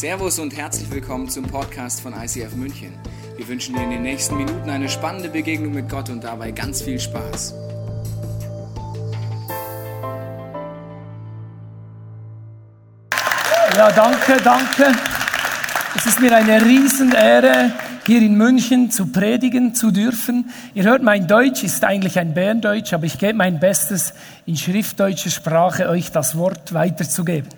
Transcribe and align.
Servus 0.00 0.38
und 0.38 0.56
herzlich 0.56 0.90
willkommen 0.90 1.28
zum 1.28 1.44
Podcast 1.44 2.00
von 2.00 2.14
ICF 2.14 2.54
München. 2.56 2.94
Wir 3.36 3.46
wünschen 3.46 3.74
dir 3.74 3.82
in 3.82 3.90
den 3.90 4.00
nächsten 4.00 4.34
Minuten 4.34 4.70
eine 4.70 4.88
spannende 4.88 5.28
Begegnung 5.28 5.74
mit 5.74 5.90
Gott 5.90 6.08
und 6.08 6.24
dabei 6.24 6.52
ganz 6.52 6.80
viel 6.80 6.98
Spaß. 6.98 7.52
Ja, 13.76 13.92
danke, 13.92 14.38
danke. 14.42 14.86
Es 15.94 16.06
ist 16.06 16.18
mir 16.18 16.34
eine 16.34 16.64
Riesenehre, 16.64 17.70
hier 18.06 18.22
in 18.22 18.36
München 18.36 18.90
zu 18.90 19.08
predigen 19.08 19.74
zu 19.74 19.90
dürfen. 19.90 20.48
Ihr 20.72 20.84
hört, 20.84 21.02
mein 21.02 21.26
Deutsch 21.26 21.62
ist 21.62 21.84
eigentlich 21.84 22.18
ein 22.18 22.32
Berndeutsch, 22.32 22.94
aber 22.94 23.04
ich 23.04 23.18
gebe 23.18 23.34
mein 23.34 23.60
Bestes, 23.60 24.14
in 24.46 24.56
schriftdeutscher 24.56 25.28
Sprache 25.28 25.90
euch 25.90 26.10
das 26.10 26.38
Wort 26.38 26.72
weiterzugeben. 26.72 27.50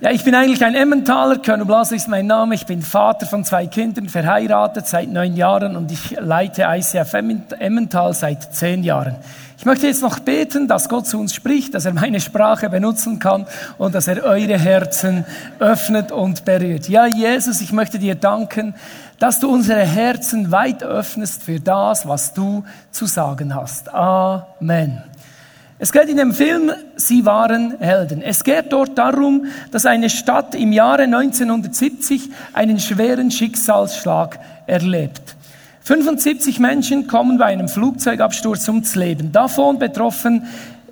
Ja, 0.00 0.12
ich 0.12 0.22
bin 0.22 0.32
eigentlich 0.36 0.64
ein 0.64 0.76
Emmentaler, 0.76 1.38
Colonel 1.38 1.66
Blaser 1.66 1.96
ist 1.96 2.06
mein 2.06 2.28
Name, 2.28 2.54
ich 2.54 2.66
bin 2.66 2.82
Vater 2.82 3.26
von 3.26 3.44
zwei 3.44 3.66
Kindern, 3.66 4.08
verheiratet 4.08 4.86
seit 4.86 5.08
neun 5.08 5.34
Jahren 5.34 5.74
und 5.74 5.90
ich 5.90 6.12
leite 6.20 6.66
ICF 6.68 7.14
Emmental 7.58 8.14
seit 8.14 8.54
zehn 8.54 8.84
Jahren. 8.84 9.16
Ich 9.58 9.64
möchte 9.64 9.88
jetzt 9.88 10.02
noch 10.02 10.20
beten, 10.20 10.68
dass 10.68 10.88
Gott 10.88 11.08
zu 11.08 11.18
uns 11.18 11.34
spricht, 11.34 11.74
dass 11.74 11.84
er 11.84 11.94
meine 11.94 12.20
Sprache 12.20 12.70
benutzen 12.70 13.18
kann 13.18 13.44
und 13.76 13.92
dass 13.92 14.06
er 14.06 14.22
eure 14.22 14.56
Herzen 14.56 15.24
öffnet 15.58 16.12
und 16.12 16.44
berührt. 16.44 16.88
Ja, 16.88 17.08
Jesus, 17.08 17.60
ich 17.60 17.72
möchte 17.72 17.98
dir 17.98 18.14
danken, 18.14 18.76
dass 19.18 19.40
du 19.40 19.50
unsere 19.52 19.80
Herzen 19.80 20.52
weit 20.52 20.84
öffnest 20.84 21.42
für 21.42 21.58
das, 21.58 22.06
was 22.06 22.34
du 22.34 22.62
zu 22.92 23.06
sagen 23.06 23.52
hast. 23.52 23.92
Amen. 23.92 25.02
Es 25.80 25.92
geht 25.92 26.08
in 26.08 26.16
dem 26.16 26.32
Film 26.32 26.72
Sie 26.96 27.24
waren 27.24 27.78
Helden. 27.78 28.20
Es 28.20 28.42
geht 28.42 28.72
dort 28.72 28.98
darum, 28.98 29.46
dass 29.70 29.86
eine 29.86 30.10
Stadt 30.10 30.56
im 30.56 30.72
Jahre 30.72 31.02
1970 31.02 32.30
einen 32.52 32.80
schweren 32.80 33.30
Schicksalsschlag 33.30 34.40
erlebt. 34.66 35.36
75 35.82 36.58
Menschen 36.58 37.06
kommen 37.06 37.38
bei 37.38 37.46
einem 37.46 37.68
Flugzeugabsturz 37.68 38.68
ums 38.68 38.96
Leben. 38.96 39.30
Davon 39.30 39.78
betroffen 39.78 40.48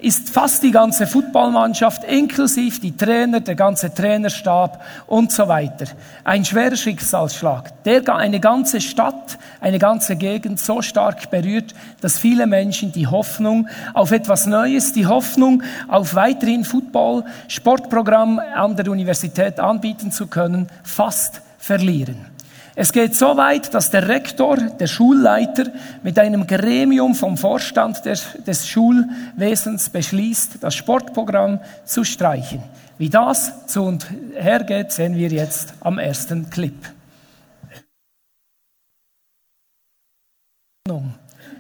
ist 0.06 0.30
fast 0.30 0.62
die 0.62 0.70
ganze 0.70 1.04
Footballmannschaft, 1.04 2.04
inklusive 2.04 2.78
die 2.80 2.96
Trainer, 2.96 3.40
der 3.40 3.56
ganze 3.56 3.92
Trainerstab 3.92 4.80
und 5.08 5.32
so 5.32 5.48
weiter. 5.48 5.86
Ein 6.22 6.44
schwerer 6.44 6.76
Schicksalsschlag, 6.76 7.82
der 7.82 8.08
eine 8.14 8.38
ganze 8.38 8.80
Stadt, 8.80 9.36
eine 9.60 9.80
ganze 9.80 10.14
Gegend 10.14 10.60
so 10.60 10.80
stark 10.80 11.28
berührt, 11.30 11.74
dass 12.00 12.20
viele 12.20 12.46
Menschen 12.46 12.92
die 12.92 13.08
Hoffnung 13.08 13.66
auf 13.94 14.12
etwas 14.12 14.46
Neues, 14.46 14.92
die 14.92 15.06
Hoffnung 15.06 15.64
auf 15.88 16.14
weiterhin 16.14 16.64
Football, 16.64 17.24
Sportprogramm 17.48 18.38
an 18.38 18.77
der 18.77 18.88
Universität 18.88 19.58
anbieten 19.58 20.12
zu 20.12 20.28
können, 20.28 20.68
fast 20.84 21.40
verlieren. 21.58 22.36
Es 22.78 22.92
geht 22.92 23.14
so 23.16 23.38
weit, 23.38 23.72
dass 23.72 23.91
der 23.91 24.06
Rektor, 24.06 24.58
der 24.58 24.86
Schulleiter, 24.86 25.64
mit 26.02 26.19
einem 26.19 26.46
Gremium 26.46 27.14
vom 27.14 27.38
Vorstand 27.38 28.05
des, 28.05 28.34
des 28.46 28.68
Schulwesens 28.68 29.88
beschließt, 29.88 30.62
das 30.62 30.74
Sportprogramm 30.74 31.60
zu 31.86 32.05
streichen. 32.05 32.62
Wie 32.98 33.08
das 33.08 33.66
zu 33.66 33.83
und 33.83 34.06
her 34.34 34.62
geht, 34.64 34.92
sehen 34.92 35.16
wir 35.16 35.30
jetzt 35.30 35.72
am 35.80 35.98
ersten 35.98 36.50
Clip. 36.50 36.74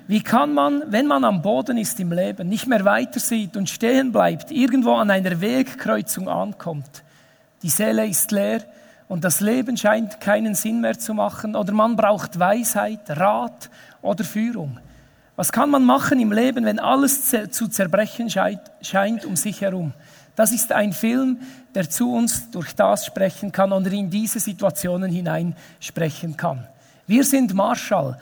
Wie 0.06 0.22
kann 0.22 0.52
man, 0.52 0.82
wenn 0.88 1.06
man 1.06 1.24
am 1.24 1.40
Boden 1.40 1.78
ist 1.78 1.98
im 1.98 2.12
Leben, 2.12 2.46
nicht 2.46 2.66
mehr 2.66 2.84
weiter 2.84 3.20
sieht 3.20 3.56
und 3.56 3.70
stehen 3.70 4.12
bleibt, 4.12 4.50
irgendwo 4.50 4.92
an 4.92 5.10
einer 5.10 5.40
Wegkreuzung 5.40 6.28
ankommt? 6.28 7.02
Die 7.62 7.70
Seele 7.70 8.06
ist 8.06 8.30
leer, 8.32 8.60
und 9.08 9.24
das 9.24 9.40
Leben 9.40 9.76
scheint 9.76 10.20
keinen 10.20 10.54
Sinn 10.54 10.80
mehr 10.80 10.98
zu 10.98 11.14
machen 11.14 11.54
oder 11.54 11.72
man 11.72 11.96
braucht 11.96 12.38
Weisheit, 12.38 13.08
Rat 13.08 13.70
oder 14.02 14.24
Führung. 14.24 14.78
Was 15.36 15.52
kann 15.52 15.70
man 15.70 15.84
machen 15.84 16.18
im 16.18 16.32
Leben, 16.32 16.64
wenn 16.64 16.78
alles 16.78 17.30
zu 17.50 17.68
zerbrechen 17.68 18.30
scheint 18.30 19.24
um 19.24 19.36
sich 19.36 19.60
herum? 19.60 19.92
Das 20.34 20.52
ist 20.52 20.72
ein 20.72 20.92
Film, 20.92 21.38
der 21.74 21.88
zu 21.88 22.12
uns 22.12 22.50
durch 22.50 22.74
das 22.74 23.06
sprechen 23.06 23.52
kann 23.52 23.72
oder 23.72 23.90
in 23.92 24.10
diese 24.10 24.40
Situationen 24.40 25.10
hinein 25.10 25.54
sprechen 25.78 26.36
kann. 26.36 26.66
Wir 27.06 27.24
sind 27.24 27.54
Marschall. 27.54 28.18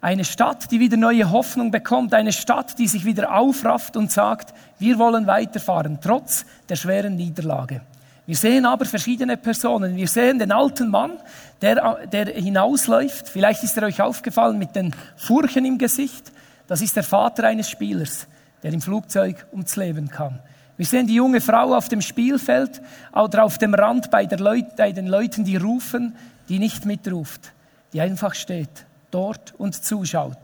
Eine 0.00 0.24
Stadt, 0.24 0.70
die 0.70 0.80
wieder 0.80 0.98
neue 0.98 1.30
Hoffnung 1.30 1.70
bekommt, 1.70 2.12
eine 2.12 2.32
Stadt, 2.32 2.78
die 2.78 2.86
sich 2.86 3.06
wieder 3.06 3.34
aufrafft 3.34 3.96
und 3.96 4.12
sagt, 4.12 4.54
wir 4.78 4.98
wollen 4.98 5.26
weiterfahren, 5.26 5.98
trotz 6.00 6.44
der 6.68 6.76
schweren 6.76 7.16
Niederlage. 7.16 7.80
Wir 8.26 8.36
sehen 8.36 8.64
aber 8.64 8.86
verschiedene 8.86 9.36
Personen. 9.36 9.96
Wir 9.96 10.08
sehen 10.08 10.38
den 10.38 10.50
alten 10.50 10.88
Mann, 10.88 11.12
der, 11.60 12.06
der 12.06 12.26
hinausläuft. 12.26 13.28
Vielleicht 13.28 13.62
ist 13.62 13.76
er 13.76 13.84
euch 13.84 14.00
aufgefallen 14.00 14.58
mit 14.58 14.74
den 14.74 14.94
Furchen 15.16 15.66
im 15.66 15.76
Gesicht. 15.76 16.32
Das 16.66 16.80
ist 16.80 16.96
der 16.96 17.02
Vater 17.02 17.44
eines 17.44 17.68
Spielers, 17.68 18.26
der 18.62 18.72
im 18.72 18.80
Flugzeug 18.80 19.46
ums 19.52 19.76
Leben 19.76 20.08
kam. 20.08 20.38
Wir 20.76 20.86
sehen 20.86 21.06
die 21.06 21.14
junge 21.14 21.40
Frau 21.40 21.74
auf 21.74 21.88
dem 21.88 22.00
Spielfeld 22.00 22.80
oder 23.12 23.44
auf 23.44 23.58
dem 23.58 23.74
Rand 23.74 24.10
bei, 24.10 24.24
Leut, 24.24 24.74
bei 24.76 24.92
den 24.92 25.06
Leuten, 25.06 25.44
die 25.44 25.56
rufen, 25.56 26.16
die 26.48 26.58
nicht 26.58 26.84
mitruft, 26.86 27.52
die 27.92 28.00
einfach 28.00 28.34
steht 28.34 28.86
dort 29.10 29.54
und 29.56 29.84
zuschaut. 29.84 30.38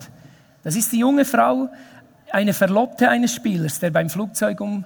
Das 0.62 0.76
ist 0.76 0.92
die 0.92 0.98
junge 0.98 1.24
Frau, 1.24 1.70
eine 2.30 2.52
Verlobte 2.52 3.08
eines 3.08 3.34
Spielers, 3.34 3.80
der 3.80 3.90
beim 3.90 4.08
Flugzeug 4.08 4.60
um, 4.60 4.84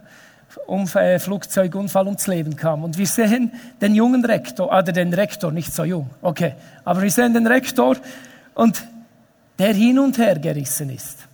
äh, 0.95 1.19
Flugzeugunfall 1.19 2.07
ums 2.07 2.27
Leben 2.27 2.57
kam. 2.57 2.85
Und 2.85 2.99
wir 2.99 3.07
sehen 3.07 3.53
den 3.81 3.95
jungen 3.95 4.25
Rektor, 4.25 4.69
oder 4.69 4.93
den 4.93 5.13
Rektor, 5.13 5.53
nicht 5.53 5.73
so 5.73 5.85
jung, 5.85 6.11
okay, 6.23 6.55
aber 6.85 7.03
wir 7.03 7.11
sehen 7.11 7.35
den 7.35 7.47
Rektor 7.47 7.97
und 8.55 8.85
der 9.59 9.73
hin 9.73 9.99
und 9.99 10.19
her 10.19 10.39
gerissen 10.39 10.91
ist. 10.91 11.27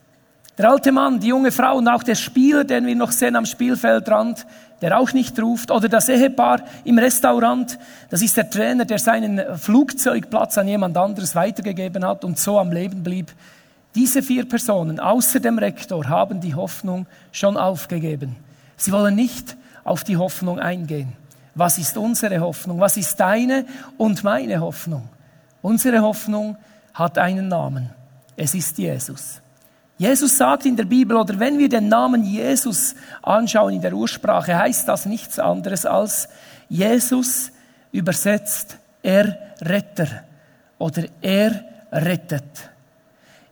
Der 0.58 0.70
alte 0.70 0.92
Mann, 0.92 1.20
die 1.20 1.28
junge 1.28 1.52
Frau 1.52 1.78
und 1.78 1.88
auch 1.88 2.02
der 2.02 2.14
Spieler, 2.14 2.64
den 2.64 2.84
wir 2.84 2.94
noch 2.94 3.12
sehen 3.12 3.34
am 3.34 3.46
Spielfeldrand, 3.46 4.46
der 4.82 4.98
auch 4.98 5.12
nicht 5.12 5.40
ruft, 5.40 5.70
oder 5.70 5.88
das 5.88 6.08
Ehepaar 6.08 6.60
im 6.84 6.98
Restaurant, 6.98 7.78
das 8.10 8.20
ist 8.20 8.36
der 8.36 8.50
Trainer, 8.50 8.84
der 8.84 8.98
seinen 8.98 9.58
Flugzeugplatz 9.58 10.58
an 10.58 10.68
jemand 10.68 10.96
anderes 10.96 11.34
weitergegeben 11.34 12.04
hat 12.04 12.24
und 12.24 12.38
so 12.38 12.58
am 12.58 12.72
Leben 12.72 13.02
blieb. 13.02 13.32
Diese 13.94 14.22
vier 14.22 14.48
Personen 14.48 15.00
außer 15.00 15.40
dem 15.40 15.58
Rektor 15.58 16.08
haben 16.08 16.40
die 16.40 16.54
Hoffnung 16.54 17.06
schon 17.32 17.56
aufgegeben. 17.56 18.36
Sie 18.80 18.92
wollen 18.92 19.14
nicht 19.14 19.56
auf 19.84 20.04
die 20.04 20.16
Hoffnung 20.16 20.58
eingehen. 20.58 21.12
Was 21.54 21.76
ist 21.76 21.98
unsere 21.98 22.40
Hoffnung? 22.40 22.80
Was 22.80 22.96
ist 22.96 23.20
deine 23.20 23.66
und 23.98 24.24
meine 24.24 24.58
Hoffnung? 24.58 25.06
Unsere 25.60 26.00
Hoffnung 26.00 26.56
hat 26.94 27.18
einen 27.18 27.48
Namen. 27.48 27.90
Es 28.36 28.54
ist 28.54 28.78
Jesus. 28.78 29.42
Jesus 29.98 30.38
sagt 30.38 30.64
in 30.64 30.76
der 30.76 30.86
Bibel, 30.86 31.14
oder 31.14 31.38
wenn 31.38 31.58
wir 31.58 31.68
den 31.68 31.88
Namen 31.88 32.24
Jesus 32.24 32.94
anschauen 33.20 33.74
in 33.74 33.82
der 33.82 33.92
Ursprache, 33.92 34.56
heißt 34.56 34.88
das 34.88 35.04
nichts 35.04 35.38
anderes 35.38 35.84
als 35.84 36.26
Jesus 36.70 37.52
übersetzt 37.92 38.78
er 39.02 39.36
Retter 39.60 40.24
oder 40.78 41.04
er 41.20 41.64
rettet. 41.92 42.69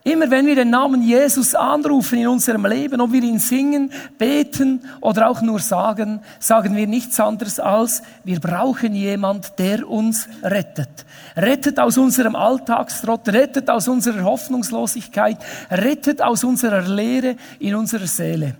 Immer 0.03 0.31
wenn 0.31 0.47
wir 0.47 0.55
den 0.55 0.69
Namen 0.69 1.03
Jesus 1.03 1.53
anrufen 1.53 2.19
in 2.19 2.27
unserem 2.27 2.65
Leben, 2.65 3.01
ob 3.01 3.11
wir 3.11 3.21
ihn 3.21 3.37
singen, 3.37 3.91
beten 4.17 4.81
oder 5.01 5.29
auch 5.29 5.41
nur 5.41 5.59
sagen, 5.59 6.21
sagen 6.39 6.75
wir 6.77 6.87
nichts 6.87 7.19
anderes 7.19 7.59
als, 7.59 8.01
wir 8.23 8.39
brauchen 8.39 8.95
jemand, 8.95 9.59
der 9.59 9.87
uns 9.87 10.29
rettet. 10.41 11.05
Rettet 11.35 11.79
aus 11.79 11.97
unserem 11.97 12.37
Alltagstrott, 12.37 13.27
rettet 13.27 13.69
aus 13.69 13.89
unserer 13.89 14.23
Hoffnungslosigkeit, 14.23 15.37
rettet 15.69 16.21
aus 16.21 16.45
unserer 16.45 16.81
Leere 16.81 17.35
in 17.59 17.75
unserer 17.75 18.07
Seele. 18.07 18.55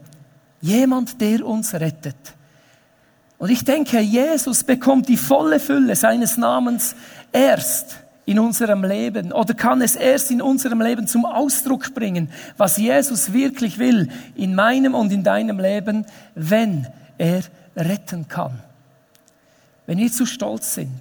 Jemand, 0.59 1.21
der 1.21 1.45
uns 1.45 1.73
rettet. 1.73 2.17
Und 3.37 3.49
ich 3.49 3.63
denke, 3.63 4.01
Jesus 4.01 4.65
bekommt 4.65 5.07
die 5.07 5.15
volle 5.15 5.61
Fülle 5.61 5.95
seines 5.95 6.35
Namens 6.35 6.95
erst 7.31 7.99
in 8.29 8.37
unserem 8.37 8.83
Leben 8.83 9.31
oder 9.31 9.55
kann 9.55 9.81
es 9.81 9.95
erst 9.95 10.29
in 10.29 10.39
unserem 10.39 10.83
Leben 10.83 11.07
zum 11.07 11.25
Ausdruck 11.25 11.95
bringen, 11.95 12.29
was 12.57 12.77
Jesus 12.77 13.33
wirklich 13.33 13.79
will 13.79 14.07
in 14.35 14.53
meinem 14.53 14.93
und 14.93 15.11
in 15.11 15.23
deinem 15.23 15.59
Leben, 15.59 16.05
wenn 16.35 16.85
er 17.17 17.41
retten 17.75 18.27
kann. 18.27 18.59
Wenn 19.87 19.97
wir 19.97 20.11
zu 20.11 20.27
stolz 20.27 20.75
sind, 20.75 20.99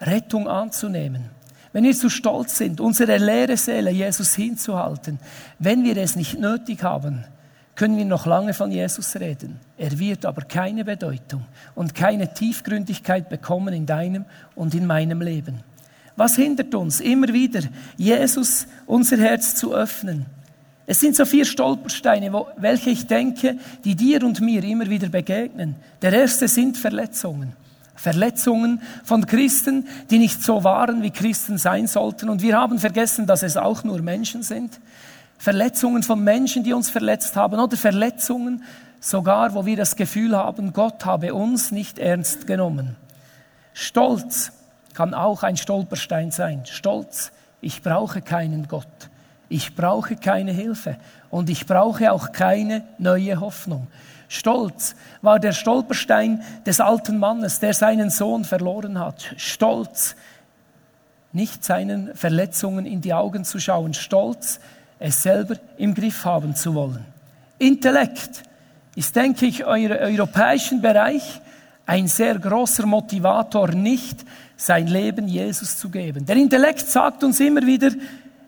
Rettung 0.00 0.48
anzunehmen, 0.48 1.26
wenn 1.74 1.84
wir 1.84 1.94
zu 1.94 2.08
stolz 2.08 2.56
sind, 2.56 2.80
unsere 2.80 3.18
leere 3.18 3.58
Seele 3.58 3.90
Jesus 3.90 4.34
hinzuhalten, 4.34 5.18
wenn 5.58 5.84
wir 5.84 5.98
es 5.98 6.16
nicht 6.16 6.40
nötig 6.40 6.82
haben, 6.82 7.26
können 7.74 7.98
wir 7.98 8.06
noch 8.06 8.24
lange 8.24 8.54
von 8.54 8.70
Jesus 8.70 9.16
reden. 9.16 9.60
Er 9.76 9.98
wird 9.98 10.24
aber 10.24 10.42
keine 10.42 10.86
Bedeutung 10.86 11.44
und 11.74 11.94
keine 11.94 12.32
Tiefgründigkeit 12.32 13.28
bekommen 13.28 13.74
in 13.74 13.84
deinem 13.84 14.24
und 14.54 14.74
in 14.74 14.86
meinem 14.86 15.20
Leben. 15.20 15.62
Was 16.16 16.36
hindert 16.36 16.74
uns 16.74 17.00
immer 17.00 17.28
wieder, 17.28 17.60
Jesus 17.96 18.66
unser 18.86 19.16
Herz 19.18 19.54
zu 19.54 19.74
öffnen? 19.74 20.26
Es 20.86 21.00
sind 21.00 21.16
so 21.16 21.24
vier 21.24 21.44
Stolpersteine, 21.44 22.32
welche 22.56 22.90
ich 22.90 23.06
denke, 23.06 23.56
die 23.84 23.94
dir 23.94 24.24
und 24.24 24.40
mir 24.40 24.62
immer 24.64 24.90
wieder 24.90 25.08
begegnen. 25.08 25.76
Der 26.02 26.12
erste 26.12 26.48
sind 26.48 26.76
Verletzungen. 26.76 27.54
Verletzungen 27.94 28.82
von 29.04 29.26
Christen, 29.26 29.86
die 30.10 30.18
nicht 30.18 30.42
so 30.42 30.64
waren, 30.64 31.02
wie 31.02 31.10
Christen 31.10 31.56
sein 31.56 31.86
sollten. 31.86 32.28
Und 32.28 32.42
wir 32.42 32.56
haben 32.56 32.78
vergessen, 32.78 33.26
dass 33.26 33.42
es 33.42 33.56
auch 33.56 33.84
nur 33.84 34.02
Menschen 34.02 34.42
sind. 34.42 34.80
Verletzungen 35.38 36.02
von 36.02 36.22
Menschen, 36.22 36.64
die 36.64 36.72
uns 36.72 36.90
verletzt 36.90 37.36
haben 37.36 37.60
oder 37.60 37.76
Verletzungen 37.76 38.64
sogar, 39.00 39.54
wo 39.54 39.66
wir 39.66 39.76
das 39.76 39.96
Gefühl 39.96 40.36
haben, 40.36 40.72
Gott 40.72 41.04
habe 41.04 41.34
uns 41.34 41.70
nicht 41.70 41.98
ernst 41.98 42.46
genommen. 42.46 42.96
Stolz 43.72 44.52
kann 44.94 45.14
auch 45.14 45.42
ein 45.42 45.56
Stolperstein 45.56 46.30
sein. 46.30 46.62
Stolz, 46.66 47.32
ich 47.60 47.82
brauche 47.82 48.22
keinen 48.22 48.68
Gott. 48.68 48.86
Ich 49.48 49.74
brauche 49.74 50.16
keine 50.16 50.52
Hilfe 50.52 50.96
und 51.30 51.50
ich 51.50 51.66
brauche 51.66 52.10
auch 52.12 52.32
keine 52.32 52.84
neue 52.98 53.38
Hoffnung. 53.40 53.86
Stolz 54.28 54.94
war 55.20 55.38
der 55.38 55.52
Stolperstein 55.52 56.42
des 56.64 56.80
alten 56.80 57.18
Mannes, 57.18 57.60
der 57.60 57.74
seinen 57.74 58.08
Sohn 58.08 58.44
verloren 58.44 58.98
hat. 58.98 59.34
Stolz, 59.36 60.16
nicht 61.32 61.64
seinen 61.64 62.14
Verletzungen 62.14 62.86
in 62.86 63.02
die 63.02 63.12
Augen 63.12 63.44
zu 63.44 63.60
schauen. 63.60 63.92
Stolz, 63.92 64.58
es 64.98 65.22
selber 65.22 65.56
im 65.76 65.94
Griff 65.94 66.24
haben 66.24 66.56
zu 66.56 66.74
wollen. 66.74 67.04
Intellekt 67.58 68.42
ist, 68.94 69.14
denke 69.14 69.46
ich, 69.46 69.60
im 69.60 69.66
europäischen 69.66 70.80
Bereich 70.80 71.40
ein 71.84 72.08
sehr 72.08 72.38
großer 72.38 72.86
Motivator, 72.86 73.68
nicht 73.68 74.24
sein 74.56 74.86
Leben 74.86 75.28
Jesus 75.28 75.76
zu 75.76 75.88
geben. 75.88 76.26
Der 76.26 76.36
Intellekt 76.36 76.88
sagt 76.88 77.24
uns 77.24 77.40
immer 77.40 77.66
wieder, 77.66 77.90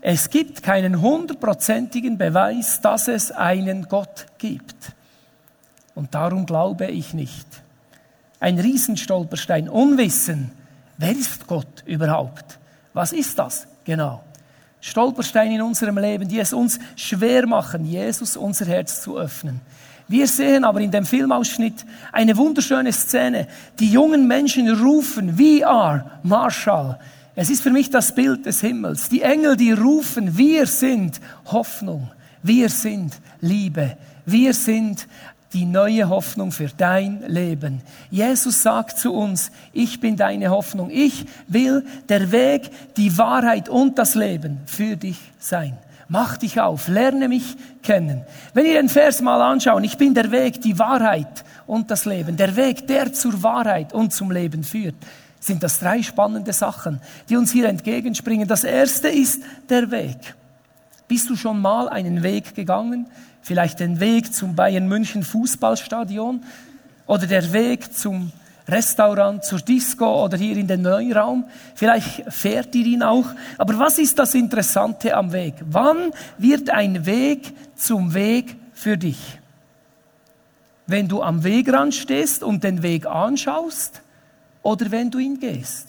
es 0.00 0.28
gibt 0.28 0.62
keinen 0.62 1.00
hundertprozentigen 1.00 2.18
Beweis, 2.18 2.80
dass 2.80 3.08
es 3.08 3.32
einen 3.32 3.88
Gott 3.88 4.26
gibt. 4.38 4.76
Und 5.94 6.14
darum 6.14 6.44
glaube 6.44 6.86
ich 6.86 7.14
nicht. 7.14 7.46
Ein 8.38 8.58
Riesenstolperstein, 8.58 9.68
Unwissen. 9.68 10.50
Wer 10.98 11.12
ist 11.12 11.46
Gott 11.46 11.82
überhaupt? 11.86 12.58
Was 12.92 13.12
ist 13.12 13.38
das 13.38 13.66
genau? 13.84 14.22
Stolperstein 14.80 15.52
in 15.52 15.62
unserem 15.62 15.96
Leben, 15.96 16.28
die 16.28 16.38
es 16.38 16.52
uns 16.52 16.78
schwer 16.94 17.46
machen, 17.46 17.86
Jesus 17.86 18.36
unser 18.36 18.66
Herz 18.66 19.00
zu 19.00 19.16
öffnen. 19.16 19.62
Wir 20.06 20.26
sehen 20.26 20.64
aber 20.64 20.80
in 20.80 20.90
dem 20.90 21.06
Filmausschnitt 21.06 21.84
eine 22.12 22.36
wunderschöne 22.36 22.92
Szene. 22.92 23.48
Die 23.78 23.90
jungen 23.90 24.26
Menschen 24.26 24.68
rufen, 24.68 25.38
we 25.38 25.66
are 25.66 26.04
Marshall. 26.22 26.98
Es 27.36 27.50
ist 27.50 27.62
für 27.62 27.70
mich 27.70 27.90
das 27.90 28.14
Bild 28.14 28.46
des 28.46 28.60
Himmels. 28.60 29.08
Die 29.08 29.22
Engel, 29.22 29.56
die 29.56 29.72
rufen, 29.72 30.36
wir 30.36 30.66
sind 30.66 31.20
Hoffnung, 31.46 32.10
wir 32.42 32.68
sind 32.68 33.14
Liebe, 33.40 33.96
wir 34.26 34.54
sind 34.54 35.08
die 35.54 35.64
neue 35.64 36.08
Hoffnung 36.08 36.52
für 36.52 36.68
dein 36.76 37.22
Leben. 37.28 37.80
Jesus 38.10 38.62
sagt 38.62 38.98
zu 38.98 39.14
uns, 39.14 39.52
ich 39.72 40.00
bin 40.00 40.16
deine 40.16 40.50
Hoffnung. 40.50 40.90
Ich 40.90 41.26
will 41.46 41.86
der 42.08 42.32
Weg, 42.32 42.70
die 42.96 43.16
Wahrheit 43.16 43.68
und 43.68 43.98
das 43.98 44.16
Leben 44.16 44.60
für 44.66 44.96
dich 44.96 45.18
sein. 45.38 45.78
Mach 46.08 46.36
dich 46.36 46.60
auf, 46.60 46.88
lerne 46.88 47.28
mich 47.28 47.56
kennen. 47.82 48.22
Wenn 48.52 48.66
ihr 48.66 48.74
den 48.74 48.88
Vers 48.88 49.22
mal 49.22 49.40
anschauen, 49.40 49.84
ich 49.84 49.96
bin 49.96 50.14
der 50.14 50.30
Weg, 50.30 50.60
die 50.60 50.78
Wahrheit 50.78 51.44
und 51.66 51.90
das 51.90 52.04
Leben. 52.04 52.36
Der 52.36 52.56
Weg, 52.56 52.86
der 52.86 53.12
zur 53.12 53.42
Wahrheit 53.42 53.92
und 53.92 54.12
zum 54.12 54.30
Leben 54.30 54.64
führt, 54.64 54.96
sind 55.40 55.62
das 55.62 55.78
drei 55.78 56.02
spannende 56.02 56.52
Sachen, 56.52 57.00
die 57.28 57.36
uns 57.36 57.52
hier 57.52 57.68
entgegenspringen. 57.68 58.48
Das 58.48 58.64
erste 58.64 59.08
ist 59.08 59.42
der 59.68 59.90
Weg. 59.90 60.34
Bist 61.08 61.28
du 61.28 61.36
schon 61.36 61.60
mal 61.60 61.88
einen 61.88 62.22
Weg 62.22 62.54
gegangen? 62.54 63.06
vielleicht 63.44 63.80
den 63.80 64.00
Weg 64.00 64.34
zum 64.34 64.56
Bayern 64.56 64.88
München 64.88 65.22
Fußballstadion 65.22 66.42
oder 67.06 67.26
der 67.26 67.52
Weg 67.52 67.94
zum 67.94 68.32
Restaurant, 68.66 69.44
zur 69.44 69.60
Disco 69.60 70.24
oder 70.24 70.38
hier 70.38 70.56
in 70.56 70.66
den 70.66 70.82
Neuraum. 70.82 71.44
Vielleicht 71.74 72.32
fährt 72.32 72.74
ihr 72.74 72.86
ihn 72.86 73.02
auch. 73.02 73.26
Aber 73.58 73.78
was 73.78 73.98
ist 73.98 74.18
das 74.18 74.34
Interessante 74.34 75.14
am 75.14 75.32
Weg? 75.32 75.54
Wann 75.68 76.12
wird 76.38 76.70
ein 76.70 77.04
Weg 77.04 77.52
zum 77.76 78.14
Weg 78.14 78.56
für 78.72 78.96
dich? 78.96 79.38
Wenn 80.86 81.08
du 81.08 81.22
am 81.22 81.44
Wegrand 81.44 81.94
stehst 81.94 82.42
und 82.42 82.64
den 82.64 82.82
Weg 82.82 83.06
anschaust 83.06 84.02
oder 84.62 84.90
wenn 84.90 85.10
du 85.10 85.18
ihn 85.18 85.38
gehst? 85.38 85.88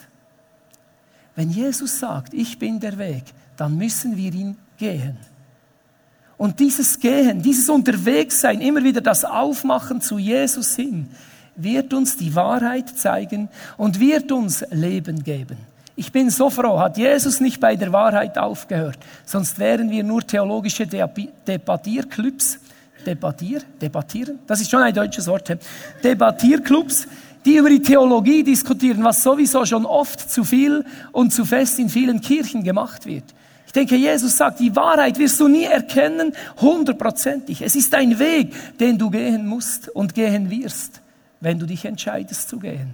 Wenn 1.35 1.49
Jesus 1.49 1.99
sagt, 1.99 2.33
ich 2.33 2.59
bin 2.59 2.79
der 2.79 2.97
Weg, 2.97 3.23
dann 3.57 3.77
müssen 3.77 4.15
wir 4.15 4.33
ihn 4.33 4.57
gehen. 4.77 5.17
Und 6.37 6.59
dieses 6.59 6.99
Gehen, 6.99 7.41
dieses 7.41 7.69
Unterwegssein, 7.69 8.59
immer 8.59 8.83
wieder 8.83 9.01
das 9.01 9.23
Aufmachen 9.23 10.01
zu 10.01 10.17
Jesus 10.17 10.75
hin, 10.75 11.09
wird 11.55 11.93
uns 11.93 12.17
die 12.17 12.35
Wahrheit 12.35 12.97
zeigen 12.97 13.49
und 13.77 13.99
wird 13.99 14.31
uns 14.31 14.63
Leben 14.71 15.23
geben. 15.23 15.57
Ich 15.95 16.11
bin 16.11 16.29
so 16.29 16.49
froh, 16.49 16.79
hat 16.79 16.97
Jesus 16.97 17.39
nicht 17.39 17.59
bei 17.59 17.75
der 17.75 17.93
Wahrheit 17.93 18.37
aufgehört, 18.37 18.97
sonst 19.25 19.59
wären 19.59 19.89
wir 19.89 20.03
nur 20.03 20.21
theologische 20.21 20.85
Debattierclubs. 20.85 22.59
Debattier, 23.05 23.61
debattieren, 23.79 24.39
das 24.47 24.61
ist 24.61 24.71
schon 24.71 24.81
ein 24.81 24.93
deutsches 24.93 25.27
Wort. 25.27 25.55
Debattierclubs, 26.03 27.07
die 27.45 27.57
über 27.57 27.69
die 27.69 27.81
Theologie 27.81 28.41
diskutieren, 28.41 29.03
was 29.03 29.21
sowieso 29.21 29.63
schon 29.63 29.85
oft 29.85 30.31
zu 30.31 30.43
viel 30.43 30.83
und 31.11 31.31
zu 31.31 31.45
fest 31.45 31.77
in 31.77 31.87
vielen 31.87 32.19
Kirchen 32.19 32.63
gemacht 32.63 33.05
wird 33.05 33.25
denke, 33.75 33.95
Jesus 33.95 34.37
sagt, 34.37 34.59
die 34.59 34.75
Wahrheit 34.75 35.19
wirst 35.19 35.39
du 35.39 35.47
nie 35.47 35.65
erkennen, 35.65 36.33
hundertprozentig. 36.59 37.61
Es 37.61 37.75
ist 37.75 37.93
ein 37.93 38.17
Weg, 38.17 38.77
den 38.79 38.97
du 38.97 39.09
gehen 39.09 39.45
musst 39.45 39.89
und 39.89 40.13
gehen 40.13 40.49
wirst, 40.49 41.01
wenn 41.39 41.59
du 41.59 41.65
dich 41.65 41.85
entscheidest 41.85 42.49
zu 42.49 42.59
gehen. 42.59 42.93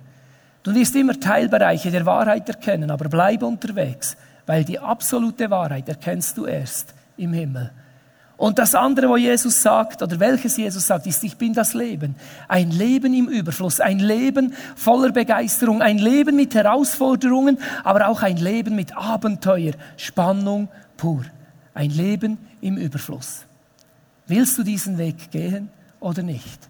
Du 0.64 0.74
wirst 0.76 0.96
immer 0.96 1.20
Teilbereiche 1.20 1.90
der 1.90 2.06
Wahrheit 2.06 2.48
erkennen, 2.48 2.92
aber 2.92 3.10
bleib 3.10 3.42
unterwegs, 3.42 4.16
weil 4.46 4.64
die 4.64 4.80
absolute 4.80 5.50
Wahrheit 5.50 5.90
erkennst 5.90 6.38
du 6.38 6.46
erst 6.46 6.94
im 7.18 7.34
Himmel. 7.34 7.72
Und 8.42 8.58
das 8.58 8.74
andere, 8.74 9.08
wo 9.08 9.18
Jesus 9.18 9.62
sagt, 9.62 10.02
oder 10.02 10.20
welches 10.20 10.58
Jesus 10.58 10.88
sagt, 10.88 11.06
ist, 11.06 11.24
ich 11.24 11.38
bin 11.38 11.54
das 11.54 11.76
Leben. 11.76 12.16
Ein 12.48 12.72
Leben 12.72 13.14
im 13.14 13.28
Überfluss, 13.28 13.80
ein 13.80 14.00
Leben 14.00 14.56
voller 14.76 15.12
Begeisterung, 15.12 15.84
ein 15.84 16.00
Leben 16.00 16.36
mit 16.36 16.56
Herausforderungen, 16.56 17.60
aber 17.84 18.08
auch 18.08 18.24
ein 18.24 18.38
Leben 18.38 18.76
mit 18.76 18.98
Abenteuer, 18.98 19.74
Spannung 19.96 20.70
pur. 20.98 21.24
Ein 21.76 21.92
Leben 21.92 22.40
im 22.62 22.78
Überfluss. 22.78 23.46
Willst 24.26 24.58
du 24.58 24.64
diesen 24.64 24.98
Weg 24.98 25.30
gehen 25.30 25.70
oder 26.00 26.24
nicht? 26.24 26.68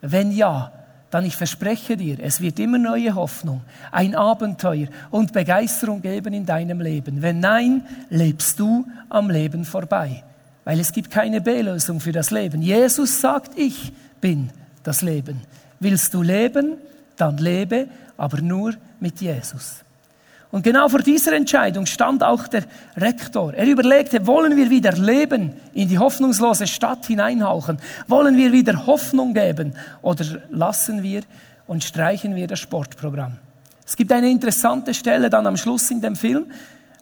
Wenn 0.00 0.32
ja, 0.32 0.72
dann 1.14 1.24
ich 1.24 1.36
verspreche 1.36 1.96
dir, 1.96 2.18
es 2.20 2.40
wird 2.40 2.58
immer 2.58 2.78
neue 2.78 3.14
Hoffnung, 3.14 3.62
ein 3.92 4.14
Abenteuer 4.14 4.88
und 5.10 5.32
Begeisterung 5.32 6.02
geben 6.02 6.34
in 6.34 6.44
deinem 6.44 6.80
Leben. 6.80 7.22
Wenn 7.22 7.40
nein, 7.40 7.86
lebst 8.10 8.58
du 8.58 8.86
am 9.08 9.30
Leben 9.30 9.64
vorbei 9.64 10.24
weil 10.64 10.80
es 10.80 10.92
gibt 10.92 11.10
keine 11.10 11.40
B-Lösung 11.40 12.00
für 12.00 12.12
das 12.12 12.30
Leben. 12.30 12.62
Jesus 12.62 13.20
sagt, 13.20 13.58
ich 13.58 13.92
bin 14.20 14.50
das 14.82 15.02
Leben. 15.02 15.42
Willst 15.78 16.14
du 16.14 16.22
leben, 16.22 16.78
dann 17.16 17.36
lebe, 17.36 17.88
aber 18.16 18.40
nur 18.40 18.74
mit 18.98 19.20
Jesus. 19.20 19.83
Und 20.54 20.62
genau 20.62 20.88
vor 20.88 21.00
dieser 21.00 21.32
Entscheidung 21.32 21.84
stand 21.84 22.22
auch 22.22 22.46
der 22.46 22.62
Rektor. 22.96 23.54
Er 23.54 23.66
überlegte, 23.66 24.24
wollen 24.24 24.56
wir 24.56 24.70
wieder 24.70 24.92
Leben 24.92 25.52
in 25.72 25.88
die 25.88 25.98
hoffnungslose 25.98 26.68
Stadt 26.68 27.06
hineinhauchen? 27.06 27.80
Wollen 28.06 28.36
wir 28.36 28.52
wieder 28.52 28.86
Hoffnung 28.86 29.34
geben? 29.34 29.74
Oder 30.00 30.24
lassen 30.50 31.02
wir 31.02 31.22
und 31.66 31.82
streichen 31.82 32.36
wir 32.36 32.46
das 32.46 32.60
Sportprogramm? 32.60 33.38
Es 33.84 33.96
gibt 33.96 34.12
eine 34.12 34.30
interessante 34.30 34.94
Stelle 34.94 35.28
dann 35.28 35.44
am 35.48 35.56
Schluss 35.56 35.90
in 35.90 36.00
dem 36.00 36.14
Film, 36.14 36.46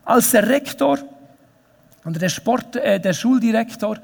als 0.02 0.30
der 0.30 0.48
Rektor 0.48 1.00
und 2.04 2.22
der, 2.22 2.30
Sport, 2.30 2.76
äh, 2.76 3.00
der 3.00 3.12
Schuldirektor 3.12 3.98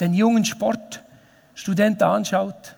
den 0.00 0.14
jungen 0.14 0.46
Sportstudenten 0.46 2.08
anschaut 2.08 2.74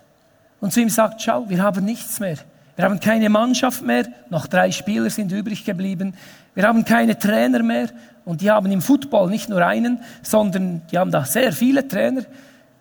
und 0.61 0.73
zu 0.73 0.81
ihm 0.81 0.91
sagt, 0.91 1.23
schau, 1.23 1.49
wir 1.49 1.63
haben 1.63 1.85
nichts 1.85 2.19
mehr. 2.19 2.39
Wir 2.77 2.85
haben 2.85 3.01
keine 3.01 3.29
Mannschaft 3.29 3.83
mehr, 3.83 4.07
noch 4.31 4.47
drei 4.47 4.71
Spieler 4.71 5.11
sind 5.11 5.33
übrig 5.33 5.65
geblieben. 5.65 6.15
Wir 6.55 6.65
haben 6.65 6.85
keine 6.85 7.19
Trainer 7.19 7.63
mehr 7.63 7.89
und 8.25 8.41
die 8.41 8.51
haben 8.51 8.71
im 8.71 8.81
Football 8.81 9.29
nicht 9.29 9.49
nur 9.49 9.65
einen, 9.65 10.01
sondern 10.23 10.83
die 10.91 10.99
haben 10.99 11.11
da 11.11 11.25
sehr 11.25 11.53
viele 11.53 11.87
Trainer, 11.87 12.23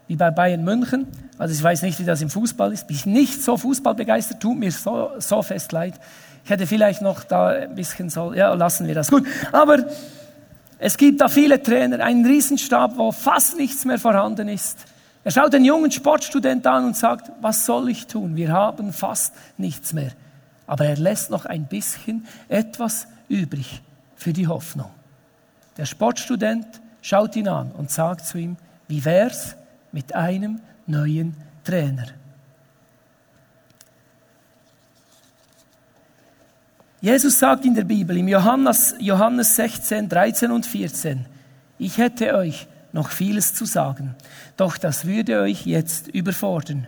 wie 0.08 0.16
bei 0.16 0.32
Bayern 0.32 0.64
München. 0.64 1.08
Also 1.38 1.54
ich 1.54 1.62
weiß 1.62 1.82
nicht, 1.84 2.00
wie 2.00 2.06
das 2.06 2.22
im 2.22 2.30
Fußball 2.30 2.74
ist. 2.74 2.88
Bin 2.88 2.96
ich 2.96 3.06
nicht 3.06 3.44
so 3.44 3.58
fußballbegeistert, 3.58 4.40
tut 4.40 4.58
mir 4.58 4.72
so, 4.72 5.12
so 5.20 5.42
fest 5.42 5.72
leid. 5.72 5.94
Ich 6.44 6.50
hätte 6.50 6.66
vielleicht 6.66 7.02
noch 7.02 7.24
da 7.24 7.50
ein 7.50 7.76
bisschen 7.76 8.10
so, 8.10 8.34
ja, 8.34 8.54
lassen 8.54 8.88
wir 8.88 8.96
das. 8.96 9.12
Gut, 9.12 9.26
aber 9.52 9.86
es 10.80 10.98
gibt 10.98 11.22
da 11.22 11.28
viele 11.28 11.62
Trainer, 11.62 12.04
einen 12.04 12.26
Riesenstab, 12.26 12.98
wo 12.98 13.12
fast 13.12 13.58
nichts 13.58 13.86
mehr 13.86 14.00
vorhanden 14.00 14.48
ist. 14.48 14.80
Er 15.30 15.34
schaut 15.34 15.54
den 15.54 15.64
jungen 15.64 15.92
Sportstudent 15.92 16.66
an 16.66 16.86
und 16.86 16.98
sagt, 16.98 17.32
was 17.40 17.64
soll 17.68 17.90
ich 17.90 18.08
tun? 18.08 18.36
Wir 18.36 18.52
haben 18.52 18.92
fast 18.92 19.36
nichts 19.60 19.94
mehr. 19.94 20.12
Aber 20.66 20.86
er 20.86 20.98
lässt 20.98 21.30
noch 21.30 21.46
ein 21.46 21.68
bisschen 21.68 22.26
etwas 22.48 23.06
übrig 23.28 23.84
für 24.16 24.34
die 24.34 24.48
Hoffnung. 24.48 24.90
Der 25.78 25.86
Sportstudent 25.86 26.66
schaut 27.04 27.36
ihn 27.36 27.48
an 27.48 27.72
und 27.74 27.92
sagt 27.92 28.26
zu 28.26 28.40
ihm, 28.40 28.58
wie 28.88 29.06
wär's 29.06 29.56
mit 29.92 30.16
einem 30.16 30.62
neuen 30.88 31.36
Trainer? 31.64 32.08
Jesus 37.02 37.38
sagt 37.38 37.66
in 37.66 37.76
der 37.76 37.84
Bibel, 37.84 38.18
im 38.18 38.30
Johannes, 38.30 38.96
Johannes 38.98 39.56
16, 39.58 40.10
13 40.10 40.50
und 40.50 40.66
14, 40.66 41.28
ich 41.78 42.00
hätte 42.00 42.34
euch 42.34 42.68
noch 42.92 43.10
vieles 43.10 43.54
zu 43.54 43.66
sagen, 43.66 44.16
doch 44.58 44.78
das 44.78 45.06
würde 45.06 45.42
euch 45.42 45.66
jetzt 45.66 46.08
überfordern. 46.08 46.88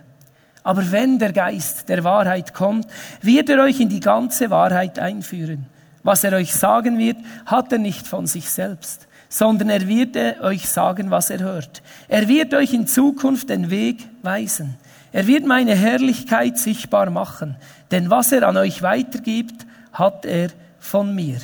Aber 0.63 0.91
wenn 0.91 1.17
der 1.19 1.33
Geist 1.33 1.89
der 1.89 2.03
Wahrheit 2.03 2.53
kommt, 2.53 2.87
wird 3.21 3.49
er 3.49 3.63
euch 3.63 3.79
in 3.79 3.89
die 3.89 3.99
ganze 3.99 4.49
Wahrheit 4.49 4.99
einführen. 4.99 5.65
Was 6.03 6.23
er 6.23 6.33
euch 6.33 6.53
sagen 6.53 6.97
wird, 6.97 7.17
hat 7.45 7.71
er 7.71 7.79
nicht 7.79 8.07
von 8.07 8.27
sich 8.27 8.49
selbst, 8.49 9.07
sondern 9.29 9.69
er 9.69 9.87
wird 9.87 10.15
euch 10.41 10.67
sagen, 10.67 11.11
was 11.11 11.29
er 11.29 11.39
hört. 11.39 11.81
Er 12.07 12.27
wird 12.27 12.53
euch 12.53 12.73
in 12.73 12.87
Zukunft 12.87 13.49
den 13.49 13.69
Weg 13.69 14.07
weisen. 14.21 14.77
Er 15.11 15.27
wird 15.27 15.45
meine 15.45 15.75
Herrlichkeit 15.75 16.57
sichtbar 16.57 17.09
machen, 17.09 17.57
denn 17.91 18.09
was 18.09 18.31
er 18.31 18.47
an 18.47 18.57
euch 18.57 18.81
weitergibt, 18.81 19.65
hat 19.93 20.25
er 20.25 20.49
von 20.79 21.13
mir. 21.13 21.37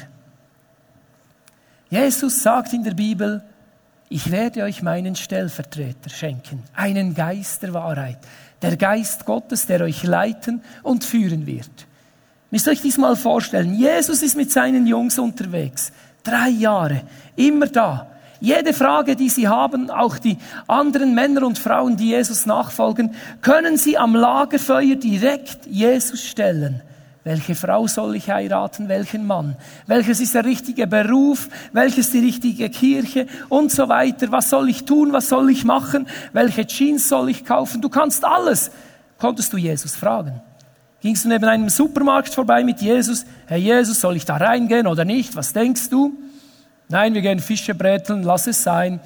Jesus 1.90 2.42
sagt 2.44 2.74
in 2.74 2.84
der 2.84 2.94
Bibel, 2.94 3.44
ich 4.10 4.32
werde 4.32 4.64
euch 4.64 4.82
meinen 4.82 5.16
Stellvertreter 5.16 6.10
schenken, 6.10 6.64
einen 6.74 7.14
Geist 7.14 7.64
der 7.64 7.74
Wahrheit, 7.74 8.20
der 8.62 8.78
Geist 8.78 9.26
Gottes, 9.26 9.66
der 9.66 9.82
euch 9.82 10.04
leiten 10.04 10.62
und 10.84 11.04
führen 11.04 11.46
wird. 11.46 11.70
Müsst 12.50 12.68
ihr 12.68 12.72
euch 12.72 12.82
dies 12.82 12.98
mal 12.98 13.18
vorstellen, 13.18 13.74
Jesus 13.74 14.24
ist 14.24 14.38
mit 14.38 14.52
seinen 14.52 14.88
Jungs 14.88 15.20
unterwegs, 15.20 15.92
drei 16.24 16.50
Jahre, 16.50 17.02
immer 17.36 17.68
da. 17.68 18.08
Jede 18.40 18.74
Frage, 18.74 19.16
die 19.16 19.30
sie 19.30 19.48
haben, 19.48 19.90
auch 19.90 20.18
die 20.20 20.38
anderen 20.68 21.14
Männer 21.16 21.46
und 21.46 21.58
Frauen, 21.58 21.98
die 21.98 22.10
Jesus 22.10 22.46
nachfolgen, 22.46 23.16
können 23.42 23.78
sie 23.78 23.98
am 23.98 24.16
Lagerfeuer 24.16 24.96
direkt 24.96 25.66
Jesus 25.66 26.24
stellen. 26.24 26.82
Welche 27.28 27.56
Frau 27.56 27.88
soll 27.88 28.16
ich 28.16 28.30
heiraten? 28.30 28.88
Welchen 28.88 29.28
Mann? 29.28 29.58
Welches 29.86 30.22
ist 30.22 30.34
der 30.34 30.46
richtige 30.46 30.88
Beruf? 30.88 31.50
Welches 31.74 32.10
die 32.12 32.20
richtige 32.20 32.70
Kirche? 32.70 33.28
Und 33.50 33.70
so 33.70 33.90
weiter. 33.90 34.32
Was 34.32 34.50
soll 34.50 34.70
ich 34.70 34.86
tun? 34.86 35.12
Was 35.12 35.28
soll 35.28 35.50
ich 35.50 35.66
machen? 35.66 36.08
Welche 36.32 36.66
Jeans 36.66 37.10
soll 37.10 37.30
ich 37.30 37.44
kaufen? 37.44 37.82
Du 37.82 37.90
kannst 37.90 38.24
alles. 38.24 38.72
Konntest 39.18 39.52
du 39.52 39.58
Jesus 39.58 39.98
fragen? 39.98 40.42
Gingst 41.02 41.26
du 41.26 41.28
neben 41.28 41.44
einem 41.44 41.68
Supermarkt 41.68 42.34
vorbei 42.34 42.64
mit 42.64 42.80
Jesus? 42.80 43.26
Herr 43.46 43.58
Jesus, 43.58 44.00
soll 44.00 44.16
ich 44.16 44.24
da 44.24 44.38
reingehen 44.38 44.88
oder 44.88 45.04
nicht? 45.04 45.36
Was 45.36 45.52
denkst 45.52 45.90
du? 45.90 46.14
Nein, 46.88 47.14
wir 47.14 47.22
gehen 47.22 47.42
Fische 47.42 47.76
bräteln, 47.76 48.24
lass 48.24 48.48
es 48.48 48.64
sein. 48.64 49.02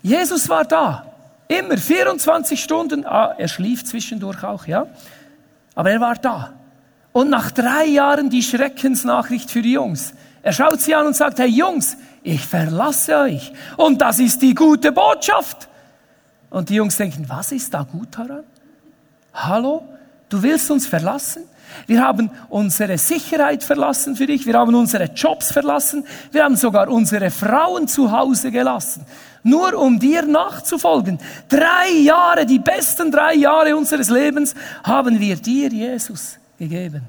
Jesus 0.00 0.48
war 0.48 0.64
da. 0.64 1.04
Immer, 1.48 1.76
24 1.76 2.62
Stunden. 2.62 3.04
Ah, 3.04 3.34
er 3.36 3.48
schlief 3.48 3.84
zwischendurch 3.84 4.42
auch, 4.42 4.66
ja. 4.66 4.86
Aber 5.74 5.90
er 5.90 6.00
war 6.00 6.14
da. 6.14 6.54
Und 7.12 7.30
nach 7.30 7.50
drei 7.50 7.86
Jahren 7.86 8.30
die 8.30 8.42
Schreckensnachricht 8.42 9.50
für 9.50 9.62
die 9.62 9.72
Jungs. 9.72 10.12
Er 10.42 10.52
schaut 10.52 10.80
sie 10.80 10.94
an 10.94 11.06
und 11.06 11.16
sagt, 11.16 11.38
hey 11.38 11.48
Jungs, 11.48 11.96
ich 12.22 12.44
verlasse 12.44 13.16
euch. 13.18 13.52
Und 13.76 14.00
das 14.00 14.18
ist 14.18 14.40
die 14.42 14.54
gute 14.54 14.92
Botschaft. 14.92 15.68
Und 16.50 16.68
die 16.68 16.74
Jungs 16.74 16.96
denken, 16.96 17.24
was 17.28 17.52
ist 17.52 17.72
da 17.74 17.82
gut 17.82 18.08
daran? 18.16 18.44
Hallo? 19.34 19.84
Du 20.28 20.42
willst 20.42 20.70
uns 20.70 20.86
verlassen? 20.86 21.44
Wir 21.86 22.02
haben 22.02 22.30
unsere 22.48 22.98
Sicherheit 22.98 23.62
verlassen 23.62 24.16
für 24.16 24.26
dich. 24.26 24.44
Wir 24.46 24.54
haben 24.54 24.74
unsere 24.74 25.04
Jobs 25.04 25.52
verlassen. 25.52 26.04
Wir 26.32 26.44
haben 26.44 26.56
sogar 26.56 26.88
unsere 26.88 27.30
Frauen 27.30 27.86
zu 27.86 28.10
Hause 28.10 28.50
gelassen. 28.50 29.04
Nur 29.42 29.74
um 29.74 29.98
dir 29.98 30.22
nachzufolgen. 30.22 31.18
Drei 31.48 31.90
Jahre, 32.02 32.44
die 32.44 32.58
besten 32.58 33.10
drei 33.10 33.34
Jahre 33.34 33.76
unseres 33.76 34.10
Lebens 34.10 34.54
haben 34.82 35.18
wir 35.18 35.36
dir, 35.36 35.68
Jesus 35.68 36.39
gegeben. 36.60 37.02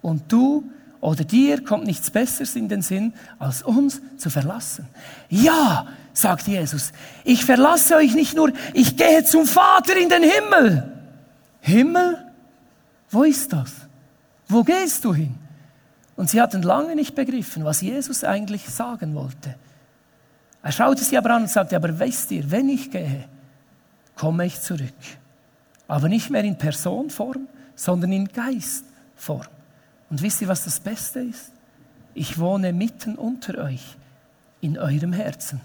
Und 0.00 0.30
du 0.30 0.70
oder 1.00 1.24
dir 1.24 1.64
kommt 1.64 1.86
nichts 1.86 2.10
Besseres 2.10 2.54
in 2.54 2.68
den 2.68 2.82
Sinn, 2.82 3.12
als 3.38 3.62
uns 3.62 4.00
zu 4.16 4.30
verlassen. 4.30 4.86
Ja, 5.28 5.86
sagt 6.12 6.46
Jesus, 6.46 6.92
ich 7.24 7.44
verlasse 7.44 7.96
euch 7.96 8.14
nicht 8.14 8.36
nur, 8.36 8.52
ich 8.74 8.96
gehe 8.96 9.24
zum 9.24 9.46
Vater 9.46 9.96
in 9.96 10.08
den 10.08 10.22
Himmel. 10.22 10.92
Himmel? 11.60 12.24
Wo 13.10 13.24
ist 13.24 13.52
das? 13.52 13.72
Wo 14.48 14.62
gehst 14.62 15.04
du 15.04 15.14
hin? 15.14 15.34
Und 16.16 16.30
sie 16.30 16.40
hatten 16.40 16.62
lange 16.62 16.96
nicht 16.96 17.14
begriffen, 17.14 17.64
was 17.64 17.80
Jesus 17.80 18.24
eigentlich 18.24 18.68
sagen 18.68 19.14
wollte. 19.14 19.54
Er 20.62 20.72
schaute 20.72 21.04
sie 21.04 21.16
aber 21.16 21.30
an 21.30 21.42
und 21.42 21.50
sagte, 21.50 21.76
aber 21.76 21.96
wisst 21.98 22.30
ihr, 22.32 22.50
wenn 22.50 22.68
ich 22.68 22.90
gehe, 22.90 23.24
komme 24.16 24.46
ich 24.46 24.60
zurück. 24.60 24.82
Aber 25.86 26.08
nicht 26.08 26.28
mehr 26.28 26.42
in 26.42 26.58
Personform, 26.58 27.46
sondern 27.76 28.10
in 28.10 28.26
Geist 28.26 28.84
Form. 29.18 29.46
Und 30.08 30.22
wisst 30.22 30.40
ihr, 30.40 30.48
was 30.48 30.64
das 30.64 30.80
Beste 30.80 31.20
ist? 31.20 31.52
Ich 32.14 32.38
wohne 32.38 32.72
mitten 32.72 33.16
unter 33.16 33.58
euch, 33.58 33.96
in 34.60 34.78
eurem 34.78 35.12
Herzen. 35.12 35.60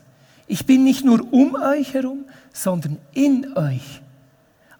Ich 0.47 0.65
bin 0.65 0.83
nicht 0.83 1.05
nur 1.05 1.31
um 1.31 1.55
euch 1.55 1.93
herum, 1.93 2.25
sondern 2.51 2.97
in 3.13 3.55
euch. 3.55 4.01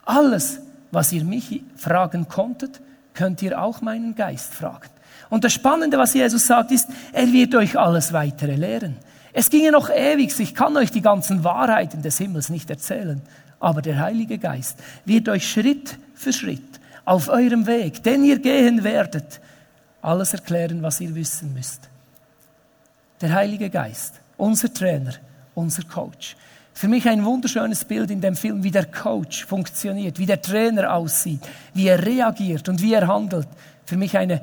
Alles, 0.04 0.60
was 0.92 1.14
ihr 1.14 1.24
mich 1.24 1.64
fragen 1.78 2.28
konntet, 2.28 2.82
könnt 3.14 3.42
ihr 3.42 3.62
auch 3.62 3.82
meinen 3.82 4.16
Geist 4.16 4.54
fragen. 4.54 4.90
Und 5.30 5.44
das 5.44 5.54
Spannende, 5.54 5.98
was 5.98 6.14
Jesus 6.14 6.46
sagt, 6.46 6.72
ist, 6.72 6.90
er 7.14 7.32
wird 7.32 7.56
euch 7.56 7.78
alles 7.78 8.12
weitere 8.12 8.56
lehren. 8.56 8.98
Es 9.32 9.50
ginge 9.50 9.72
noch 9.72 9.90
ewig, 9.90 10.38
ich 10.40 10.54
kann 10.54 10.76
euch 10.78 10.92
die 10.92 11.02
ganzen 11.02 11.44
Wahrheiten 11.44 12.02
des 12.02 12.18
Himmels 12.18 12.50
nicht 12.50 12.70
erzählen, 12.70 13.22
aber 13.60 13.82
der 13.82 14.00
Heilige 14.00 14.38
Geist 14.38 14.78
wird 15.06 15.30
euch 15.30 15.50
Schritt 15.50 15.98
für 16.14 16.34
Schritt 16.34 16.80
auf 17.06 17.30
eurem 17.30 17.68
Weg, 17.68 18.04
den 18.04 18.24
ihr 18.24 18.40
gehen 18.40 18.84
werdet, 18.84 19.42
alles 20.02 20.34
erklären, 20.34 20.82
was 20.82 21.02
ihr 21.02 21.14
wissen 21.16 21.54
müsst. 21.54 21.90
Der 23.22 23.34
Heilige 23.34 23.70
Geist, 23.70 24.20
unser 24.38 24.74
Trainer, 24.74 25.14
unser 25.56 25.84
Coach. 25.84 26.36
Für 26.74 26.88
mich 26.88 27.08
ein 27.08 27.24
wunderschönes 27.24 27.86
Bild 27.86 28.10
in 28.10 28.20
dem 28.20 28.36
Film, 28.36 28.64
wie 28.64 28.72
der 28.72 28.86
Coach 28.86 29.46
funktioniert, 29.46 30.18
wie 30.18 30.26
der 30.26 30.42
Trainer 30.42 30.94
aussieht, 30.94 31.42
wie 31.74 31.88
er 31.88 32.04
reagiert 32.04 32.68
und 32.68 32.82
wie 32.82 32.94
er 32.94 33.08
handelt. 33.08 33.48
Für 33.86 33.96
mich 33.96 34.18
eine, 34.18 34.42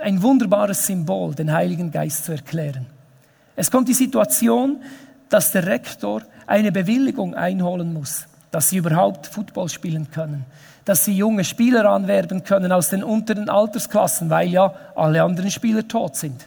ein 0.00 0.22
wunderbares 0.22 0.86
Symbol, 0.86 1.34
den 1.34 1.52
Heiligen 1.52 1.90
Geist 1.90 2.24
zu 2.24 2.32
erklären. 2.32 2.86
Es 3.56 3.70
kommt 3.70 3.88
die 3.88 3.94
Situation, 3.94 4.82
dass 5.28 5.52
der 5.52 5.66
Rektor 5.66 6.22
eine 6.46 6.72
Bewilligung 6.72 7.34
einholen 7.34 7.92
muss, 7.92 8.26
dass 8.56 8.70
sie 8.70 8.78
überhaupt 8.78 9.26
Football 9.26 9.68
spielen 9.68 10.10
können 10.10 10.46
dass 10.86 11.04
sie 11.04 11.16
junge 11.16 11.44
Spieler 11.44 11.84
anwerben 11.90 12.44
können 12.44 12.70
aus 12.70 12.90
den 12.90 13.02
unteren 13.02 13.48
Altersklassen, 13.50 14.30
weil 14.30 14.48
ja 14.48 14.72
alle 14.94 15.20
anderen 15.22 15.50
Spieler 15.50 15.86
tot 15.86 16.14
sind. 16.14 16.46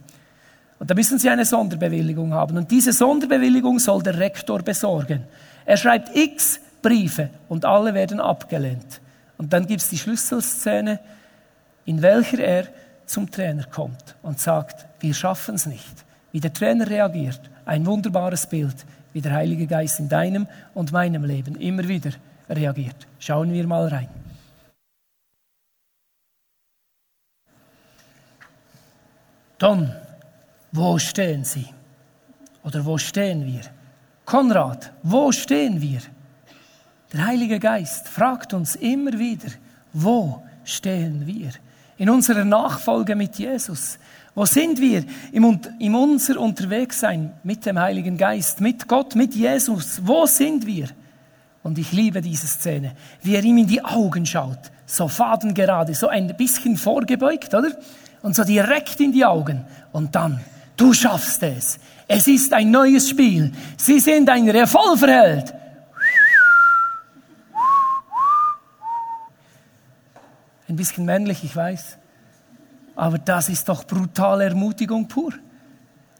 Und 0.79 0.89
da 0.89 0.95
müssen 0.95 1.19
sie 1.19 1.29
eine 1.29 1.43
Sonderbewilligung 1.43 2.33
haben. 2.33 2.55
Und 2.55 2.71
diese 2.71 2.93
Sonderbewilligung 2.93 3.79
soll 3.79 4.01
der 4.01 4.17
Rektor 4.17 4.61
besorgen. 4.61 5.25
Er 5.65 5.75
schreibt 5.75 6.15
x 6.15 6.61
Briefe 6.81 7.29
und 7.49 7.65
alle 7.65 7.93
werden 7.93 8.21
abgelehnt. 8.21 9.01
Und 9.37 9.51
dann 9.51 9.67
gibt 9.67 9.81
es 9.81 9.89
die 9.89 9.97
Schlüsselszene, 9.97 11.01
in 11.83 12.01
welcher 12.01 12.39
er 12.39 12.67
zum 13.05 13.29
Trainer 13.29 13.65
kommt 13.65 14.15
und 14.21 14.39
sagt, 14.39 14.85
wir 15.01 15.13
schaffen 15.13 15.55
es 15.55 15.65
nicht. 15.65 16.05
Wie 16.31 16.39
der 16.39 16.53
Trainer 16.53 16.89
reagiert, 16.89 17.41
ein 17.65 17.85
wunderbares 17.85 18.47
Bild, 18.47 18.85
wie 19.13 19.21
der 19.21 19.33
Heilige 19.33 19.67
Geist 19.67 19.99
in 19.99 20.09
deinem 20.09 20.47
und 20.73 20.91
meinem 20.91 21.23
Leben 21.23 21.55
immer 21.55 21.87
wieder 21.87 22.11
reagiert. 22.49 23.07
Schauen 23.19 23.53
wir 23.53 23.67
mal 23.67 23.87
rein. 23.87 24.09
Dann, 29.57 29.93
wo 30.71 30.97
stehen 30.97 31.43
Sie? 31.43 31.67
Oder 32.63 32.85
wo 32.85 32.97
stehen 32.97 33.45
wir? 33.45 33.61
Konrad, 34.25 34.93
wo 35.03 35.31
stehen 35.31 35.81
wir? 35.81 35.99
Der 37.11 37.25
Heilige 37.25 37.59
Geist 37.59 38.07
fragt 38.07 38.53
uns 38.53 38.75
immer 38.75 39.17
wieder, 39.17 39.49
wo 39.91 40.43
stehen 40.63 41.25
wir? 41.25 41.51
In 41.99 42.09
unserer 42.09 42.43
Nachfolge 42.43 43.15
mit 43.15 43.35
Jesus. 43.37 43.99
Wo 44.33 44.45
sind 44.45 44.81
wir 44.81 45.03
im, 45.31 45.59
im 45.77 45.95
unser 45.95 46.39
Unterwegssein 46.39 47.33
mit 47.43 47.67
dem 47.67 47.77
Heiligen 47.77 48.17
Geist, 48.17 48.61
mit 48.61 48.87
Gott, 48.87 49.15
mit 49.15 49.35
Jesus? 49.35 50.01
Wo 50.03 50.25
sind 50.25 50.65
wir? 50.65 50.87
Und 51.61 51.77
ich 51.77 51.91
liebe 51.91 52.21
diese 52.21 52.47
Szene, 52.47 52.93
wie 53.21 53.35
er 53.35 53.43
ihm 53.43 53.59
in 53.59 53.67
die 53.67 53.83
Augen 53.85 54.25
schaut, 54.25 54.71
so 54.87 55.07
fadengerade, 55.07 55.93
so 55.93 56.07
ein 56.07 56.35
bisschen 56.35 56.75
vorgebeugt, 56.75 57.53
oder? 57.53 57.69
und 58.21 58.35
so 58.35 58.43
direkt 58.43 58.99
in 58.99 59.11
die 59.11 59.25
Augen. 59.25 59.65
Und 59.91 60.15
dann, 60.15 60.39
du 60.75 60.93
schaffst 60.93 61.43
es. 61.43 61.79
Es 62.07 62.27
ist 62.27 62.53
ein 62.53 62.71
neues 62.71 63.09
Spiel. 63.09 63.51
Sie 63.77 63.99
sind 63.99 64.29
ein 64.29 64.49
Revolverheld. 64.49 65.53
Ein 70.69 70.75
bisschen 70.75 71.03
männlich, 71.05 71.43
ich 71.43 71.55
weiß. 71.55 71.97
Aber 72.95 73.17
das 73.17 73.49
ist 73.49 73.67
doch 73.67 73.85
brutale 73.85 74.45
Ermutigung 74.45 75.07
pur. 75.07 75.33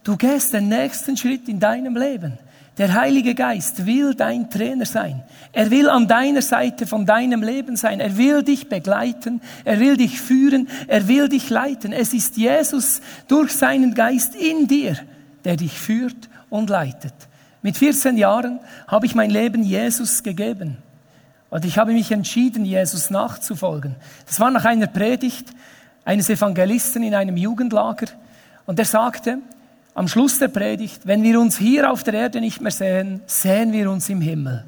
Du 0.03 0.17
gehst 0.17 0.53
den 0.53 0.69
nächsten 0.69 1.15
Schritt 1.15 1.47
in 1.47 1.59
deinem 1.59 1.95
Leben. 1.95 2.37
Der 2.79 2.93
Heilige 2.93 3.35
Geist 3.35 3.85
will 3.85 4.15
dein 4.15 4.49
Trainer 4.49 4.85
sein. 4.85 5.21
Er 5.51 5.69
will 5.69 5.89
an 5.89 6.07
deiner 6.07 6.41
Seite 6.41 6.87
von 6.87 7.05
deinem 7.05 7.43
Leben 7.43 7.75
sein. 7.75 7.99
Er 7.99 8.17
will 8.17 8.41
dich 8.41 8.69
begleiten. 8.69 9.41
Er 9.65 9.79
will 9.79 9.97
dich 9.97 10.19
führen. 10.19 10.67
Er 10.87 11.07
will 11.07 11.29
dich 11.29 11.49
leiten. 11.49 11.91
Es 11.91 12.13
ist 12.13 12.37
Jesus 12.37 13.01
durch 13.27 13.51
seinen 13.51 13.93
Geist 13.93 14.33
in 14.33 14.67
dir, 14.67 14.97
der 15.43 15.57
dich 15.57 15.77
führt 15.77 16.29
und 16.49 16.69
leitet. 16.69 17.13
Mit 17.61 17.77
14 17.77 18.17
Jahren 18.17 18.61
habe 18.87 19.05
ich 19.05 19.13
mein 19.13 19.29
Leben 19.29 19.61
Jesus 19.61 20.23
gegeben. 20.23 20.77
Und 21.49 21.65
ich 21.65 21.77
habe 21.77 21.93
mich 21.93 22.11
entschieden, 22.11 22.63
Jesus 22.65 23.09
nachzufolgen. 23.09 23.95
Das 24.27 24.39
war 24.39 24.51
nach 24.51 24.65
einer 24.65 24.87
Predigt 24.87 25.47
eines 26.05 26.29
Evangelisten 26.29 27.03
in 27.03 27.15
einem 27.15 27.37
Jugendlager. 27.37 28.07
Und 28.65 28.77
er 28.77 28.85
sagte, 28.85 29.39
am 29.95 30.07
Schluss 30.07 30.37
der 30.37 30.47
Predigt, 30.47 31.07
wenn 31.07 31.23
wir 31.23 31.39
uns 31.39 31.57
hier 31.57 31.91
auf 31.91 32.03
der 32.03 32.13
Erde 32.13 32.39
nicht 32.39 32.61
mehr 32.61 32.71
sehen, 32.71 33.21
sehen 33.25 33.73
wir 33.73 33.89
uns 33.89 34.09
im 34.09 34.21
Himmel. 34.21 34.65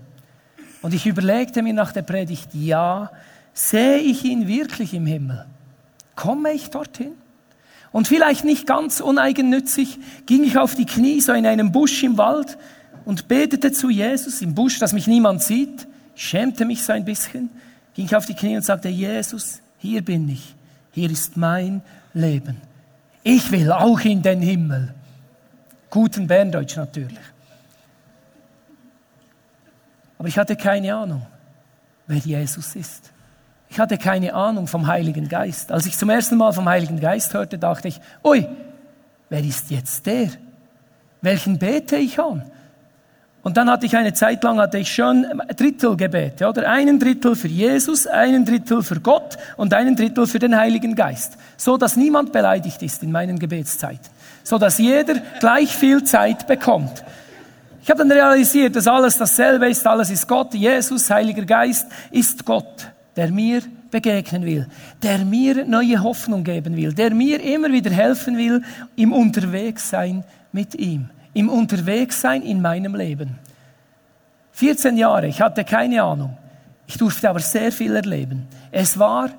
Und 0.82 0.94
ich 0.94 1.06
überlegte 1.06 1.62
mir 1.62 1.74
nach 1.74 1.92
der 1.92 2.02
Predigt, 2.02 2.50
ja, 2.54 3.12
sehe 3.54 3.98
ich 3.98 4.26
ihn 4.26 4.48
wirklich 4.48 4.94
im 4.94 5.06
Himmel? 5.06 5.46
Komme 6.16 6.52
ich 6.54 6.70
dorthin? 6.72 7.14
Und 7.92 8.08
vielleicht 8.08 8.44
nicht 8.44 8.66
ganz 8.66 9.02
uneigennützig 9.02 10.00
ging 10.26 10.44
ich 10.44 10.58
auf 10.58 10.76
die 10.76 10.86
Knie 10.86 11.22
so 11.22 11.34
in 11.34 11.46
einem 11.46 11.72
Busch 11.72 12.02
im 12.04 12.18
Wald 12.18 12.58
und 13.06 13.28
betete 13.28 13.72
zu 13.72 13.90
Jesus 13.90 14.42
im 14.42 14.56
Busch, 14.56 14.80
dass 14.80 14.94
mich 14.94 15.08
niemand 15.08 15.44
sieht, 15.44 15.88
schämte 16.16 16.66
mich 16.66 16.84
so 16.84 16.94
ein 16.94 17.06
bisschen, 17.06 17.50
ging 17.94 18.06
ich 18.06 18.16
auf 18.16 18.26
die 18.26 18.34
Knie 18.34 18.56
und 18.56 18.64
sagte, 18.64 18.90
Jesus, 18.90 19.62
hier 19.78 20.04
bin 20.04 20.30
ich, 20.30 20.56
hier 20.92 21.10
ist 21.10 21.38
mein 21.38 21.82
Leben. 22.14 22.58
Ich 23.24 23.52
will 23.52 23.72
auch 23.72 24.00
in 24.02 24.22
den 24.22 24.42
Himmel. 24.42 24.94
Guten 25.90 26.28
Berndeutsch 26.28 26.78
natürlich. 26.78 27.20
Aber 30.18 30.28
ich 30.28 30.38
hatte 30.38 30.56
keine 30.56 30.94
Ahnung, 30.96 31.26
wer 32.08 32.18
Jesus 32.18 32.76
ist. 32.76 33.12
Ich 33.70 33.80
hatte 33.80 33.98
keine 33.98 34.34
Ahnung 34.34 34.68
vom 34.68 34.86
Heiligen 34.86 35.30
Geist. 35.30 35.72
Als 35.72 35.86
ich 35.86 35.98
zum 35.98 36.10
ersten 36.10 36.38
Mal 36.38 36.52
vom 36.52 36.68
Heiligen 36.68 37.00
Geist 37.00 37.34
hörte, 37.34 37.58
dachte 37.58 37.88
ich, 37.88 38.00
ui, 38.24 38.48
wer 39.30 39.40
ist 39.40 39.72
jetzt 39.72 40.06
der? 40.06 40.30
Welchen 41.22 41.58
bete 41.58 41.96
ich 41.96 42.20
an? 42.20 42.44
Und 43.44 43.58
dann 43.58 43.72
hatte 43.72 43.88
ich 43.88 43.96
eine 43.96 44.14
Zeit 44.14 44.44
lang, 44.44 44.60
hatte 44.60 44.78
ich 44.78 44.94
schon 44.94 45.26
Drittelgebete, 45.56 46.48
oder? 46.48 46.70
Einen 46.70 47.00
Drittel 47.00 47.36
für 47.36 47.48
Jesus, 47.48 48.06
einen 48.06 48.46
Drittel 48.46 48.84
für 48.84 49.00
Gott 49.00 49.38
und 49.58 49.74
einen 49.74 49.96
Drittel 49.96 50.28
für 50.28 50.38
den 50.38 50.56
Heiligen 50.56 50.94
Geist. 50.94 51.38
So, 51.58 51.78
dass 51.78 51.96
niemand 51.96 52.32
beleidigt 52.32 52.84
ist 52.84 53.02
in 53.02 53.12
meinen 53.12 53.40
Gebetszeiten. 53.40 54.12
So, 54.44 54.60
dass 54.60 54.78
jeder 54.78 55.16
gleich 55.40 55.76
viel 55.76 56.04
Zeit 56.04 56.46
bekommt. 56.46 57.04
Ich 57.82 57.90
habe 57.90 58.00
dann 58.00 58.12
realisiert, 58.12 58.76
dass 58.76 58.88
alles 58.88 59.18
dasselbe 59.18 59.68
ist, 59.68 59.88
alles 59.88 60.12
ist 60.12 60.28
Gott. 60.28 60.54
Jesus, 60.54 61.10
Heiliger 61.10 61.46
Geist, 61.46 61.88
ist 62.12 62.46
Gott, 62.46 62.92
der 63.16 63.32
mir 63.32 63.62
begegnen 63.90 64.46
will, 64.46 64.68
der 65.02 65.26
mir 65.26 65.66
neue 65.66 66.02
Hoffnung 66.04 66.44
geben 66.44 66.78
will, 66.78 66.94
der 66.94 67.14
mir 67.14 67.42
immer 67.42 67.72
wieder 67.72 67.90
helfen 67.90 68.38
will 68.38 68.62
im 68.96 69.12
Unterwegssein 69.12 70.24
mit 70.52 70.76
ihm 70.76 71.10
im 71.34 71.50
Unterwegssein 71.50 72.42
in 72.42 72.62
meinem 72.62 72.96
Leben. 72.96 73.40
14 74.54 74.98
Jahre, 74.98 75.28
ich 75.28 75.42
hatte 75.42 75.64
keine 75.64 76.04
Ahnung. 76.04 76.38
Ich 76.88 76.98
durfte 76.98 77.30
aber 77.30 77.40
sehr 77.40 77.72
viel 77.72 77.96
erleben. 77.96 78.48
Es 78.72 79.00
war 79.00 79.30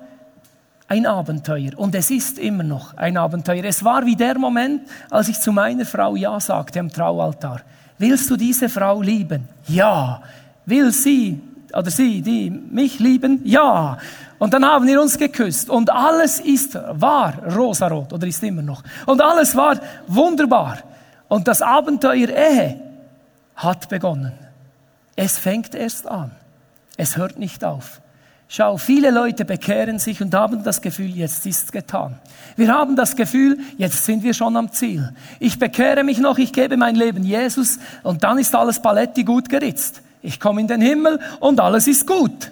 ein 0.87 1.05
Abenteuer 1.05 1.71
und 1.77 1.95
es 1.95 2.09
ist 2.11 2.39
immer 2.39 2.63
noch 2.63 2.97
ein 2.97 3.17
Abenteuer. 3.17 3.63
Es 3.63 3.83
war 3.83 4.05
wie 4.05 4.15
der 4.15 4.37
Moment, 4.37 4.81
als 5.09 5.29
ich 5.29 5.39
zu 5.39 5.51
meiner 5.51 5.85
Frau 5.85 6.15
Ja 6.15 6.39
sagte 6.39 6.79
am 6.79 6.89
Traualtar. 6.89 7.61
Willst 7.97 8.29
du 8.29 8.35
diese 8.35 8.69
Frau 8.69 9.01
lieben? 9.01 9.47
Ja. 9.67 10.21
Will 10.65 10.91
sie 10.91 11.39
oder 11.73 11.89
sie, 11.89 12.21
die 12.21 12.49
mich 12.49 12.99
lieben? 12.99 13.41
Ja. 13.43 13.97
Und 14.39 14.53
dann 14.53 14.65
haben 14.65 14.85
wir 14.87 15.01
uns 15.01 15.17
geküsst 15.17 15.69
und 15.69 15.89
alles 15.89 16.39
ist, 16.39 16.75
war 16.75 17.33
rosarot 17.55 18.11
oder 18.11 18.27
ist 18.27 18.43
immer 18.43 18.61
noch. 18.61 18.83
Und 19.05 19.21
alles 19.21 19.55
war 19.55 19.79
wunderbar. 20.07 20.79
Und 21.33 21.47
das 21.47 21.63
Abenteuer 21.63 22.29
Ehe 22.29 22.79
hat 23.55 23.89
begonnen. 23.89 24.33
Es 25.15 25.39
fängt 25.39 25.73
erst 25.73 26.05
an. 26.05 26.29
Es 26.95 27.17
hört 27.17 27.39
nicht 27.39 27.63
auf. 27.63 28.01
Schau, 28.47 28.77
viele 28.77 29.09
Leute 29.09 29.43
bekehren 29.43 29.97
sich 29.97 30.21
und 30.21 30.35
haben 30.35 30.63
das 30.63 30.79
Gefühl, 30.79 31.09
jetzt 31.09 31.47
ist 31.47 31.71
getan. 31.71 32.19
Wir 32.55 32.71
haben 32.71 32.95
das 32.95 33.15
Gefühl, 33.15 33.57
jetzt 33.79 34.05
sind 34.05 34.21
wir 34.21 34.35
schon 34.35 34.55
am 34.55 34.71
Ziel. 34.71 35.11
Ich 35.39 35.57
bekehre 35.57 36.03
mich 36.03 36.19
noch, 36.19 36.37
ich 36.37 36.53
gebe 36.53 36.77
mein 36.77 36.93
Leben 36.93 37.23
Jesus 37.23 37.79
und 38.03 38.23
dann 38.23 38.37
ist 38.37 38.53
alles 38.53 38.79
Paletti 38.79 39.23
gut 39.23 39.49
geritzt. 39.49 40.03
Ich 40.21 40.39
komme 40.39 40.61
in 40.61 40.67
den 40.67 40.81
Himmel 40.81 41.19
und 41.39 41.59
alles 41.59 41.87
ist 41.87 42.05
gut. 42.05 42.51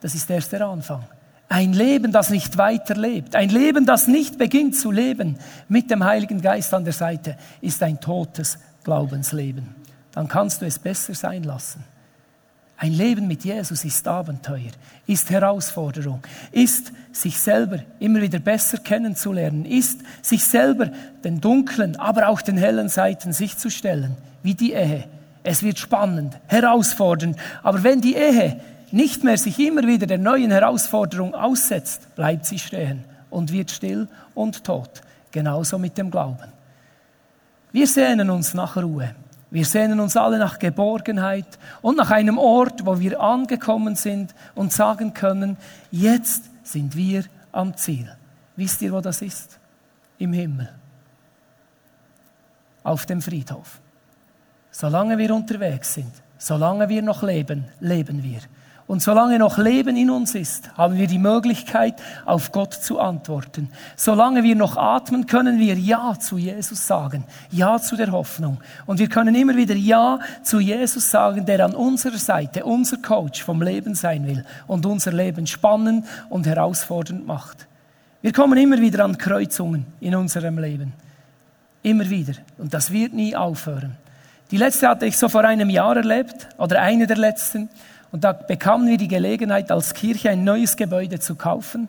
Das 0.00 0.14
ist 0.14 0.30
erst 0.30 0.50
der 0.50 0.66
Anfang. 0.66 1.04
Ein 1.48 1.72
Leben, 1.72 2.10
das 2.10 2.30
nicht 2.30 2.58
weiterlebt, 2.58 3.36
ein 3.36 3.50
Leben, 3.50 3.86
das 3.86 4.08
nicht 4.08 4.36
beginnt 4.36 4.76
zu 4.76 4.90
leben 4.90 5.38
mit 5.68 5.90
dem 5.90 6.02
Heiligen 6.04 6.40
Geist 6.40 6.74
an 6.74 6.84
der 6.84 6.92
Seite, 6.92 7.36
ist 7.60 7.82
ein 7.82 8.00
totes 8.00 8.58
Glaubensleben. 8.82 9.74
Dann 10.12 10.26
kannst 10.26 10.60
du 10.60 10.66
es 10.66 10.78
besser 10.78 11.14
sein 11.14 11.44
lassen. 11.44 11.84
Ein 12.78 12.92
Leben 12.92 13.26
mit 13.26 13.44
Jesus 13.44 13.84
ist 13.84 14.06
Abenteuer, 14.06 14.72
ist 15.06 15.30
Herausforderung, 15.30 16.20
ist 16.52 16.92
sich 17.10 17.38
selber 17.38 17.78
immer 18.00 18.20
wieder 18.20 18.38
besser 18.38 18.78
kennenzulernen, 18.78 19.64
ist 19.64 20.00
sich 20.20 20.44
selber 20.44 20.90
den 21.24 21.40
dunklen, 21.40 21.96
aber 21.96 22.28
auch 22.28 22.42
den 22.42 22.58
hellen 22.58 22.90
Seiten 22.90 23.32
sich 23.32 23.56
zu 23.56 23.70
stellen, 23.70 24.16
wie 24.42 24.54
die 24.54 24.72
Ehe. 24.72 25.04
Es 25.42 25.62
wird 25.62 25.78
spannend, 25.78 26.36
herausfordernd, 26.48 27.38
aber 27.62 27.82
wenn 27.82 28.02
die 28.02 28.14
Ehe 28.16 28.60
nicht 28.96 29.24
mehr 29.24 29.36
sich 29.36 29.58
immer 29.58 29.86
wieder 29.86 30.06
der 30.06 30.18
neuen 30.18 30.50
Herausforderung 30.50 31.34
aussetzt, 31.34 32.14
bleibt 32.16 32.46
sie 32.46 32.58
stehen 32.58 33.04
und 33.28 33.52
wird 33.52 33.70
still 33.70 34.08
und 34.34 34.64
tot. 34.64 35.02
Genauso 35.30 35.78
mit 35.78 35.98
dem 35.98 36.10
Glauben. 36.10 36.50
Wir 37.72 37.86
sehnen 37.86 38.30
uns 38.30 38.54
nach 38.54 38.76
Ruhe. 38.76 39.14
Wir 39.50 39.66
sehnen 39.66 40.00
uns 40.00 40.16
alle 40.16 40.38
nach 40.38 40.58
Geborgenheit 40.58 41.58
und 41.82 41.98
nach 41.98 42.10
einem 42.10 42.38
Ort, 42.38 42.86
wo 42.86 42.98
wir 42.98 43.20
angekommen 43.20 43.96
sind 43.96 44.34
und 44.54 44.72
sagen 44.72 45.12
können, 45.12 45.58
jetzt 45.90 46.44
sind 46.62 46.96
wir 46.96 47.24
am 47.52 47.76
Ziel. 47.76 48.10
Wisst 48.56 48.80
ihr, 48.80 48.92
wo 48.92 49.00
das 49.02 49.20
ist? 49.20 49.58
Im 50.18 50.32
Himmel. 50.32 50.70
Auf 52.82 53.04
dem 53.04 53.20
Friedhof. 53.20 53.78
Solange 54.70 55.18
wir 55.18 55.34
unterwegs 55.34 55.94
sind, 55.94 56.12
solange 56.38 56.88
wir 56.88 57.02
noch 57.02 57.22
leben, 57.22 57.66
leben 57.80 58.22
wir. 58.22 58.40
Und 58.86 59.02
solange 59.02 59.40
noch 59.40 59.58
Leben 59.58 59.96
in 59.96 60.10
uns 60.10 60.36
ist, 60.36 60.76
haben 60.76 60.96
wir 60.96 61.08
die 61.08 61.18
Möglichkeit, 61.18 61.94
auf 62.24 62.52
Gott 62.52 62.72
zu 62.72 63.00
antworten. 63.00 63.68
Solange 63.96 64.44
wir 64.44 64.54
noch 64.54 64.76
atmen, 64.76 65.26
können 65.26 65.58
wir 65.58 65.74
Ja 65.74 66.16
zu 66.20 66.38
Jesus 66.38 66.86
sagen. 66.86 67.24
Ja 67.50 67.80
zu 67.80 67.96
der 67.96 68.12
Hoffnung. 68.12 68.58
Und 68.86 69.00
wir 69.00 69.08
können 69.08 69.34
immer 69.34 69.56
wieder 69.56 69.74
Ja 69.74 70.20
zu 70.44 70.60
Jesus 70.60 71.10
sagen, 71.10 71.46
der 71.46 71.64
an 71.64 71.74
unserer 71.74 72.18
Seite, 72.18 72.64
unser 72.64 72.98
Coach 72.98 73.42
vom 73.42 73.60
Leben 73.60 73.96
sein 73.96 74.24
will 74.24 74.44
und 74.68 74.86
unser 74.86 75.12
Leben 75.12 75.48
spannend 75.48 76.06
und 76.28 76.46
herausfordernd 76.46 77.26
macht. 77.26 77.66
Wir 78.22 78.32
kommen 78.32 78.56
immer 78.56 78.80
wieder 78.80 79.04
an 79.04 79.18
Kreuzungen 79.18 79.86
in 79.98 80.14
unserem 80.14 80.58
Leben. 80.58 80.92
Immer 81.82 82.08
wieder. 82.08 82.34
Und 82.56 82.72
das 82.72 82.92
wird 82.92 83.12
nie 83.12 83.34
aufhören. 83.34 83.96
Die 84.52 84.58
letzte 84.58 84.88
hatte 84.88 85.06
ich 85.06 85.18
so 85.18 85.28
vor 85.28 85.44
einem 85.44 85.70
Jahr 85.70 85.96
erlebt, 85.96 86.48
oder 86.56 86.80
eine 86.80 87.08
der 87.08 87.16
letzten. 87.16 87.68
Und 88.16 88.24
da 88.24 88.32
bekamen 88.32 88.88
wir 88.88 88.96
die 88.96 89.08
Gelegenheit, 89.08 89.70
als 89.70 89.92
Kirche 89.92 90.30
ein 90.30 90.42
neues 90.42 90.78
Gebäude 90.78 91.20
zu 91.20 91.34
kaufen, 91.34 91.86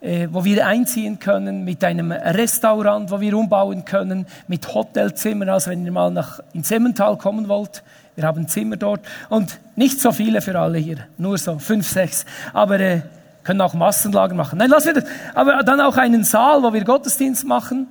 äh, 0.00 0.26
wo 0.30 0.42
wir 0.42 0.66
einziehen 0.66 1.18
können, 1.18 1.64
mit 1.64 1.84
einem 1.84 2.12
Restaurant, 2.12 3.10
wo 3.10 3.20
wir 3.20 3.36
umbauen 3.36 3.84
können, 3.84 4.24
mit 4.48 4.72
Hotelzimmern, 4.72 5.50
also 5.50 5.70
wenn 5.70 5.84
ihr 5.84 5.92
mal 5.92 6.10
nach, 6.10 6.40
ins 6.54 6.70
Emmental 6.70 7.18
kommen 7.18 7.46
wollt. 7.48 7.82
Wir 8.14 8.24
haben 8.24 8.48
Zimmer 8.48 8.78
dort 8.78 9.02
und 9.28 9.60
nicht 9.76 10.00
so 10.00 10.12
viele 10.12 10.40
für 10.40 10.58
alle 10.58 10.78
hier, 10.78 10.96
nur 11.18 11.36
so 11.36 11.58
fünf, 11.58 11.86
sechs. 11.86 12.24
Aber 12.54 12.80
äh, 12.80 13.02
können 13.44 13.60
auch 13.60 13.74
Massenlager 13.74 14.34
machen. 14.34 14.60
Nein, 14.60 14.70
lass 14.70 14.86
wir 14.86 14.94
das. 14.94 15.04
Aber 15.34 15.62
dann 15.62 15.82
auch 15.82 15.98
einen 15.98 16.24
Saal, 16.24 16.62
wo 16.62 16.72
wir 16.72 16.84
Gottesdienst 16.84 17.44
machen. 17.44 17.88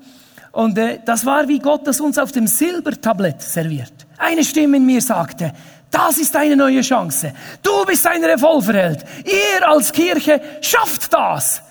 Und 0.51 0.75
äh, 0.79 0.97
das 1.05 1.23
war 1.23 1.47
wie 1.47 1.59
Gott 1.59 1.85
das 1.85 2.01
uns 2.01 2.17
auf 2.17 2.31
dem 2.31 2.47
Silbertablett 2.47 3.43
serviert. 3.43 3.93
Eine 4.17 4.43
Stimme 4.43 4.77
in 4.77 4.87
mir 4.87 5.01
sagte, 5.01 5.53
das 5.91 6.17
ist 6.17 6.35
eine 6.35 6.55
neue 6.55 6.81
Chance. 6.81 7.33
Du 7.63 7.85
bist 7.85 8.05
ein 8.05 8.23
Revolverheld. 8.23 9.03
Ihr 9.25 9.67
als 9.67 9.91
Kirche 9.91 10.41
schafft 10.61 11.13
das. 11.13 11.61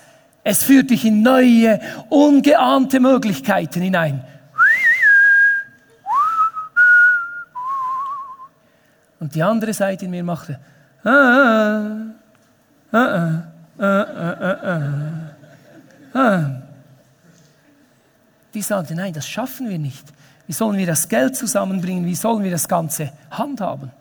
Es 0.43 0.63
führt 0.63 0.89
dich 0.89 1.05
in 1.05 1.21
neue, 1.21 1.79
ungeahnte 2.09 2.99
Möglichkeiten 2.99 3.81
hinein. 3.81 4.23
Und 9.19 9.35
die 9.35 9.43
andere 9.43 9.73
Seite 9.73 10.05
in 10.05 10.11
mir 10.11 10.23
machte, 10.23 10.59
ah, 11.03 12.07
ah, 12.91 13.43
ah, 16.13 16.61
die 18.53 18.61
sagte, 18.61 18.95
nein, 18.95 19.13
das 19.13 19.27
schaffen 19.27 19.69
wir 19.69 19.77
nicht. 19.77 20.05
Wie 20.47 20.53
sollen 20.53 20.77
wir 20.77 20.87
das 20.87 21.07
Geld 21.07 21.35
zusammenbringen? 21.35 22.05
Wie 22.05 22.15
sollen 22.15 22.43
wir 22.43 22.51
das 22.51 22.67
Ganze 22.67 23.11
handhaben? 23.29 23.91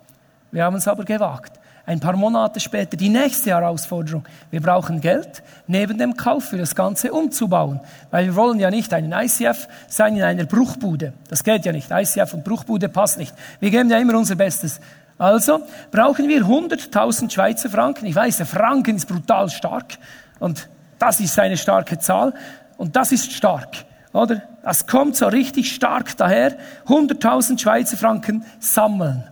Wir 0.51 0.65
haben 0.65 0.77
es 0.77 0.89
aber 0.89 1.05
gewagt. 1.05 1.59
Ein 1.89 2.01
paar 2.01 2.17
Monate 2.17 2.61
später 2.61 2.99
die 2.99 3.09
nächste 3.09 3.51
Herausforderung. 3.51 4.25
Wir 4.51 4.61
brauchen 4.61 5.01
Geld 5.01 5.43
neben 5.67 5.97
dem 5.97 6.15
Kauf 6.17 6.45
für 6.45 6.59
das 6.59 6.75
Ganze 6.75 7.13
umzubauen. 7.13 7.81
Weil 8.11 8.27
wir 8.27 8.37
wollen 8.37 8.61
ja 8.61 8.71
nicht 8.71 8.93
einen 8.93 9.13
ICF 9.13 9.69
sein 9.89 10.17
in 10.17 10.23
einer 10.23 10.45
Bruchbude. 10.45 11.15
Das 11.29 11.43
geht 11.43 11.65
ja 11.65 11.73
nicht. 11.73 11.91
ICF 11.91 12.35
und 12.35 12.45
Bruchbude 12.45 12.91
passt 12.91 13.17
nicht. 13.17 13.35
Wir 13.59 13.71
geben 13.71 13.89
ja 13.89 13.99
immer 13.99 14.19
unser 14.19 14.35
Bestes. 14.35 14.81
Also 15.17 15.61
brauchen 15.91 16.29
wir 16.29 16.43
100.000 16.43 17.31
Schweizer 17.31 17.71
Franken. 17.71 18.07
Ich 18.07 18.15
weiß, 18.15 18.37
der 18.37 18.47
Franken 18.47 18.97
ist 18.97 19.09
brutal 19.09 19.49
stark 19.49 19.99
und 20.39 20.69
das 20.99 21.21
ist 21.21 21.39
eine 21.39 21.57
starke 21.57 21.99
Zahl 21.99 22.35
und 22.77 22.95
das 22.95 23.13
ist 23.13 23.33
stark, 23.33 23.77
oder? 24.13 24.43
Das 24.63 24.87
kommt 24.87 25.17
so 25.17 25.27
richtig 25.27 25.75
stark 25.75 26.17
daher. 26.17 26.57
100.000 26.87 27.59
Schweizer 27.59 27.97
Franken 27.97 28.45
sammeln. 28.61 29.25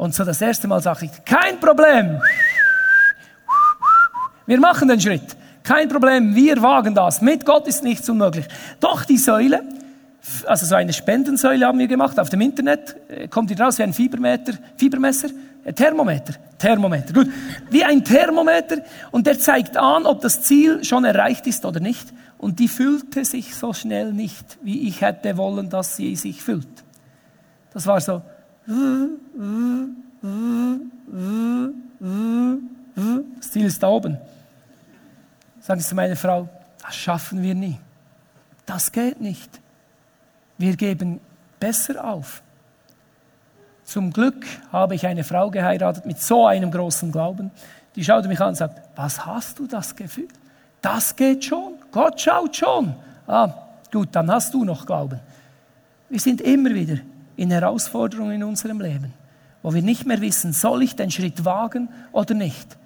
Und 0.00 0.14
so 0.14 0.24
das 0.24 0.40
erste 0.40 0.66
Mal 0.66 0.80
sage 0.80 1.04
ich, 1.04 1.24
kein 1.26 1.60
Problem. 1.60 2.22
Wir 4.46 4.58
machen 4.58 4.88
den 4.88 4.98
Schritt. 4.98 5.36
Kein 5.62 5.90
Problem, 5.90 6.34
wir 6.34 6.62
wagen 6.62 6.94
das. 6.94 7.20
Mit 7.20 7.44
Gott 7.44 7.68
ist 7.68 7.84
nichts 7.84 8.08
unmöglich. 8.08 8.46
Doch 8.80 9.04
die 9.04 9.18
Säule, 9.18 9.62
also 10.46 10.64
so 10.64 10.74
eine 10.74 10.94
Spendensäule 10.94 11.66
haben 11.66 11.78
wir 11.78 11.86
gemacht 11.86 12.18
auf 12.18 12.30
dem 12.30 12.40
Internet, 12.40 12.96
äh, 13.10 13.28
kommt 13.28 13.50
die 13.50 13.54
raus 13.54 13.76
wie 13.76 13.82
ein 13.82 13.92
Fiebermeter, 13.92 14.54
Fiebermesser, 14.74 15.28
Thermometer, 15.74 16.32
Thermometer, 16.56 17.12
gut, 17.12 17.28
wie 17.68 17.84
ein 17.84 18.02
Thermometer 18.02 18.78
und 19.10 19.26
der 19.26 19.38
zeigt 19.38 19.76
an, 19.76 20.06
ob 20.06 20.22
das 20.22 20.40
Ziel 20.40 20.82
schon 20.82 21.04
erreicht 21.04 21.46
ist 21.46 21.66
oder 21.66 21.78
nicht 21.78 22.08
und 22.38 22.58
die 22.58 22.68
füllte 22.68 23.26
sich 23.26 23.54
so 23.54 23.74
schnell 23.74 24.14
nicht, 24.14 24.56
wie 24.62 24.88
ich 24.88 25.02
hätte 25.02 25.36
wollen, 25.36 25.68
dass 25.68 25.96
sie 25.96 26.16
sich 26.16 26.42
füllt. 26.42 26.84
Das 27.74 27.86
war 27.86 28.00
so, 28.00 28.22
das 33.38 33.50
Ziel 33.50 33.66
ist 33.66 33.82
da 33.82 33.88
oben. 33.88 34.16
Sagen 35.60 35.80
Sie 35.80 35.88
zu 35.88 35.94
meiner 35.94 36.14
Frau, 36.14 36.48
das 36.80 36.94
schaffen 36.94 37.42
wir 37.42 37.54
nie. 37.54 37.78
Das 38.66 38.92
geht 38.92 39.20
nicht. 39.20 39.60
Wir 40.56 40.76
geben 40.76 41.20
besser 41.58 42.04
auf. 42.04 42.42
Zum 43.84 44.12
Glück 44.12 44.46
habe 44.70 44.94
ich 44.94 45.04
eine 45.04 45.24
Frau 45.24 45.50
geheiratet 45.50 46.06
mit 46.06 46.20
so 46.20 46.46
einem 46.46 46.70
großen 46.70 47.10
Glauben. 47.10 47.50
Die 47.96 48.04
schaute 48.04 48.28
mich 48.28 48.40
an 48.40 48.50
und 48.50 48.54
sagt, 48.54 48.80
was 48.94 49.26
hast 49.26 49.58
du 49.58 49.66
das 49.66 49.96
Gefühl? 49.96 50.28
Das 50.80 51.16
geht 51.16 51.44
schon. 51.44 51.74
Gott 51.90 52.20
schaut 52.20 52.54
schon. 52.54 52.94
Ah, 53.26 53.52
gut, 53.90 54.10
dann 54.12 54.30
hast 54.30 54.54
du 54.54 54.64
noch 54.64 54.86
Glauben. 54.86 55.18
Wir 56.08 56.20
sind 56.20 56.40
immer 56.40 56.70
wieder 56.70 56.98
in 57.40 57.50
Herausforderungen 57.50 58.32
in 58.32 58.44
unserem 58.44 58.82
Leben, 58.82 59.14
wo 59.62 59.72
wir 59.72 59.80
nicht 59.80 60.04
mehr 60.04 60.20
wissen, 60.20 60.52
soll 60.52 60.82
ich 60.82 60.94
den 60.94 61.10
Schritt 61.10 61.46
wagen 61.46 61.88
oder 62.12 62.34
nicht. 62.34 62.76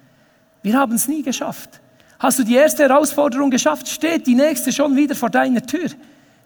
Wir 0.63 0.79
haben 0.79 0.95
es 0.95 1.09
nie 1.09 1.23
geschafft. 1.23 1.81
Hast 2.19 2.39
du 2.39 2.43
die 2.43 2.55
erste 2.55 2.83
Herausforderung 2.83 3.51
geschafft, 3.51 3.89
steht 3.89 4.25
die 4.25 4.33
nächste 4.33 4.71
schon 4.71 4.95
wieder 4.95 5.13
vor 5.13 5.29
deiner 5.29 5.61
Tür. 5.61 5.89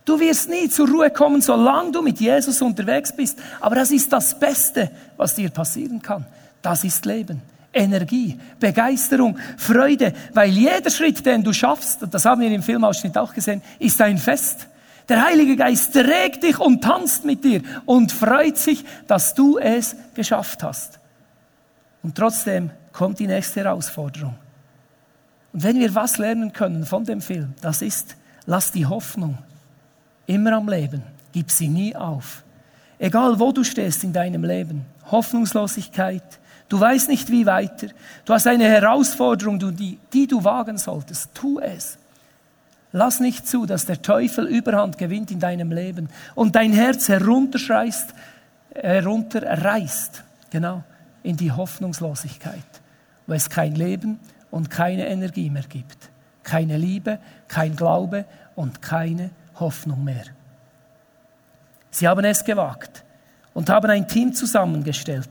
Du 0.06 0.19
wirst 0.19 0.50
nie 0.50 0.67
zur 0.69 0.89
Ruhe 0.89 1.12
kommen, 1.12 1.43
solange 1.43 1.91
du 1.91 2.02
mit 2.02 2.19
Jesus 2.19 2.63
unterwegs 2.63 3.15
bist. 3.15 3.38
Aber 3.60 3.76
das 3.76 3.91
ist 3.91 4.12
das 4.12 4.39
Beste, 4.39 4.89
was 5.15 5.36
dir 5.36 5.52
passieren 5.52 6.02
kann. 6.02 6.26
Das 6.63 6.84
ist 6.84 7.06
Leben. 7.06 7.43
Energie, 7.72 8.39
Begeisterung, 8.60 9.38
Freude, 9.56 10.13
weil 10.34 10.50
jeder 10.50 10.89
Schritt, 10.89 11.24
den 11.28 11.43
du 11.43 11.54
schaffst, 11.54 12.00
das 12.10 12.26
haben 12.26 12.41
wir 12.41 12.50
im 12.50 12.63
Filmausschnitt 12.63 13.15
auch 13.19 13.36
gesehen, 13.36 13.62
ist 13.78 14.02
ein 14.02 14.17
Fest. 14.17 14.65
Der 15.10 15.26
Heilige 15.26 15.56
Geist 15.56 15.93
trägt 15.93 16.43
dich 16.43 16.60
und 16.60 16.84
tanzt 16.84 17.26
mit 17.26 17.43
dir 17.43 17.63
und 17.86 18.12
freut 18.12 18.58
sich, 18.58 18.86
dass 19.08 19.34
du 19.34 19.58
es 19.58 19.95
geschafft 20.13 20.62
hast. 20.62 21.00
Und 22.04 22.15
trotzdem 22.15 22.69
kommt 22.93 23.17
die 23.17 23.28
nächste 23.28 23.62
Herausforderung. 23.62 24.36
Und 25.52 25.63
wenn 25.63 25.80
wir 25.80 25.95
was 25.95 26.19
lernen 26.19 26.54
können 26.54 26.86
von 26.86 27.04
dem 27.06 27.22
Film, 27.22 27.56
das 27.62 27.82
ist, 27.82 28.15
lass 28.45 28.72
die 28.72 28.86
Hoffnung 28.86 29.39
immer 30.28 30.54
am 30.54 30.69
Leben. 30.69 31.02
Gib 31.32 31.50
sie 31.50 31.67
nie 31.67 31.95
auf. 31.95 32.43
Egal 33.00 33.39
wo 33.39 33.52
du 33.52 33.63
stehst 33.63 34.04
in 34.04 34.13
deinem 34.13 34.43
Leben, 34.43 34.86
Hoffnungslosigkeit, 35.10 36.39
du 36.67 36.80
weißt 36.80 37.10
nicht 37.10 37.32
wie 37.32 37.45
weiter, 37.45 37.88
du 38.26 38.34
hast 38.34 38.45
eine 38.45 38.65
Herausforderung, 38.65 39.76
die, 39.76 39.98
die 40.13 40.28
du 40.28 40.43
wagen 40.43 40.78
solltest, 40.78 41.34
tu 41.34 41.60
es. 41.60 41.98
Lass 42.91 43.19
nicht 43.19 43.47
zu, 43.47 43.65
dass 43.65 43.86
der 43.86 44.02
Teufel 44.02 44.47
Überhand 44.47 44.97
gewinnt 44.97 45.30
in 45.32 45.39
deinem 45.39 45.71
Leben 45.71 46.10
und 46.34 46.56
dein 46.56 46.73
Herz 46.73 47.08
herunterschreist, 47.08 48.13
herunterreißt, 48.73 50.23
genau, 50.49 50.84
in 51.21 51.38
die 51.38 51.52
Hoffnungslosigkeit, 51.52 52.63
wo 53.28 53.34
es 53.34 53.49
kein 53.49 53.75
Leben 53.75 54.19
und 54.49 54.69
keine 54.69 55.08
Energie 55.08 55.49
mehr 55.49 55.65
gibt. 55.69 56.10
Keine 56.43 56.78
Liebe, 56.78 57.19
kein 57.47 57.75
Glaube 57.75 58.25
und 58.56 58.82
keine 58.82 59.30
Hoffnung 59.60 60.04
mehr. 60.04 60.23
Sie 61.91 62.08
haben 62.08 62.25
es 62.25 62.43
gewagt 62.43 63.04
und 63.54 63.69
haben 63.69 63.89
ein 63.91 64.08
Team 64.08 64.34
zusammengestellt. 64.34 65.30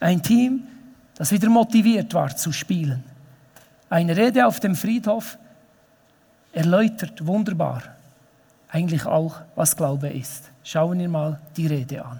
Ein 0.00 0.22
Team, 0.22 0.66
das 1.16 1.30
wieder 1.30 1.48
motiviert 1.48 2.14
war 2.14 2.34
zu 2.34 2.50
spielen. 2.50 3.04
Eine 3.90 4.16
Rede 4.16 4.46
auf 4.46 4.58
dem 4.58 4.74
Friedhof 4.74 5.38
erläutert 6.54 7.26
wunderbar 7.26 7.82
eigentlich 8.68 9.06
auch, 9.06 9.36
was 9.54 9.76
Glaube 9.76 10.08
ist. 10.08 10.50
Schauen 10.64 10.98
wir 10.98 11.08
mal 11.08 11.38
die 11.56 11.68
Rede 11.68 12.04
an. 12.04 12.18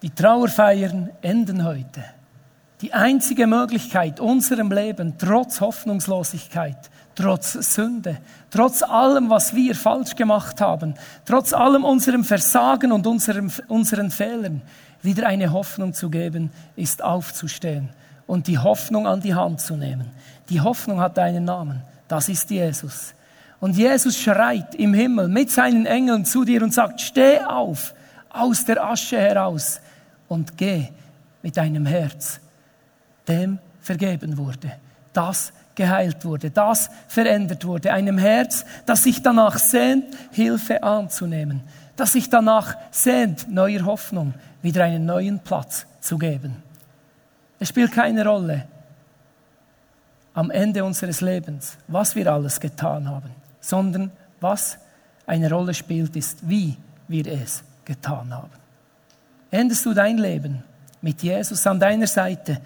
Die 0.00 0.10
Trauerfeiern 0.10 1.10
enden 1.20 1.64
heute. 1.64 2.04
Die 2.80 2.94
einzige 2.94 3.46
Möglichkeit, 3.46 4.20
unserem 4.20 4.70
Leben 4.70 5.18
trotz 5.18 5.60
Hoffnungslosigkeit 5.60 6.90
trotz 7.16 7.54
Sünde, 7.74 8.18
trotz 8.50 8.82
allem, 8.82 9.28
was 9.30 9.54
wir 9.54 9.74
falsch 9.74 10.14
gemacht 10.14 10.60
haben, 10.60 10.94
trotz 11.24 11.52
allem 11.52 11.84
unserem 11.84 12.22
Versagen 12.22 12.92
und 12.92 13.06
unserem, 13.06 13.50
unseren 13.68 14.10
Fehlern, 14.10 14.62
wieder 15.02 15.26
eine 15.26 15.50
Hoffnung 15.50 15.94
zu 15.94 16.10
geben, 16.10 16.50
ist 16.76 17.02
aufzustehen 17.02 17.88
und 18.26 18.46
die 18.46 18.58
Hoffnung 18.58 19.06
an 19.06 19.20
die 19.20 19.34
Hand 19.34 19.60
zu 19.60 19.76
nehmen. 19.76 20.10
Die 20.48 20.60
Hoffnung 20.60 21.00
hat 21.00 21.18
einen 21.18 21.44
Namen, 21.44 21.82
das 22.08 22.28
ist 22.28 22.50
Jesus. 22.50 23.14
Und 23.60 23.76
Jesus 23.76 24.18
schreit 24.18 24.74
im 24.74 24.94
Himmel 24.94 25.28
mit 25.28 25.50
seinen 25.50 25.86
Engeln 25.86 26.24
zu 26.24 26.44
dir 26.44 26.62
und 26.62 26.74
sagt, 26.74 27.00
steh 27.00 27.40
auf 27.40 27.94
aus 28.30 28.64
der 28.64 28.84
Asche 28.84 29.18
heraus 29.18 29.80
und 30.28 30.56
geh 30.56 30.88
mit 31.42 31.56
deinem 31.56 31.86
Herz, 31.86 32.40
dem 33.26 33.58
vergeben 33.80 34.36
wurde. 34.36 34.72
Das 35.12 35.52
geheilt 35.74 36.24
wurde, 36.24 36.50
das 36.50 36.90
verändert 37.08 37.64
wurde. 37.64 37.92
Einem 37.92 38.18
Herz, 38.18 38.64
das 38.84 39.04
sich 39.04 39.22
danach 39.22 39.58
sehnt, 39.58 40.04
Hilfe 40.32 40.82
anzunehmen, 40.82 41.62
das 41.96 42.12
sich 42.12 42.28
danach 42.28 42.76
sehnt, 42.90 43.50
neuer 43.50 43.84
Hoffnung, 43.84 44.34
wieder 44.62 44.84
einen 44.84 45.06
neuen 45.06 45.38
Platz 45.38 45.86
zu 46.00 46.18
geben. 46.18 46.65
Es 47.58 47.68
spielt 47.68 47.92
keine 47.92 48.24
Rolle 48.24 48.66
am 50.34 50.50
Ende 50.50 50.84
unseres 50.84 51.20
Lebens, 51.20 51.78
was 51.88 52.14
wir 52.14 52.30
alles 52.30 52.60
getan 52.60 53.08
haben, 53.08 53.30
sondern 53.60 54.10
was 54.40 54.78
eine 55.26 55.50
Rolle 55.50 55.72
spielt, 55.72 56.14
ist, 56.14 56.48
wie 56.48 56.76
wir 57.08 57.26
es 57.26 57.64
getan 57.84 58.34
haben. 58.34 58.50
Endest 59.50 59.86
du 59.86 59.94
dein 59.94 60.18
Leben 60.18 60.62
mit 61.00 61.22
Jesus 61.22 61.66
an 61.66 61.80
deiner 61.80 62.06
Seite, 62.06 62.60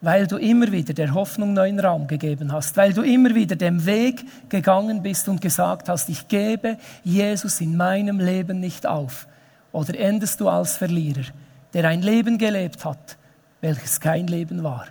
weil 0.00 0.26
du 0.26 0.36
immer 0.36 0.70
wieder 0.70 0.92
der 0.92 1.14
Hoffnung 1.14 1.54
neuen 1.54 1.80
Raum 1.80 2.06
gegeben 2.06 2.52
hast, 2.52 2.76
weil 2.76 2.92
du 2.92 3.02
immer 3.02 3.34
wieder 3.34 3.56
den 3.56 3.84
Weg 3.84 4.24
gegangen 4.48 5.02
bist 5.02 5.28
und 5.28 5.40
gesagt 5.40 5.88
hast, 5.88 6.08
ich 6.08 6.28
gebe 6.28 6.76
Jesus 7.02 7.60
in 7.60 7.76
meinem 7.76 8.20
Leben 8.20 8.60
nicht 8.60 8.86
auf. 8.86 9.26
Oder 9.72 9.98
endest 9.98 10.40
du 10.40 10.48
als 10.48 10.76
Verlierer, 10.76 11.24
der 11.72 11.84
ein 11.86 12.02
Leben 12.02 12.38
gelebt 12.38 12.84
hat, 12.84 13.16
welches 13.60 14.00
kein 14.00 14.26
Leben 14.26 14.62
war, 14.62 14.86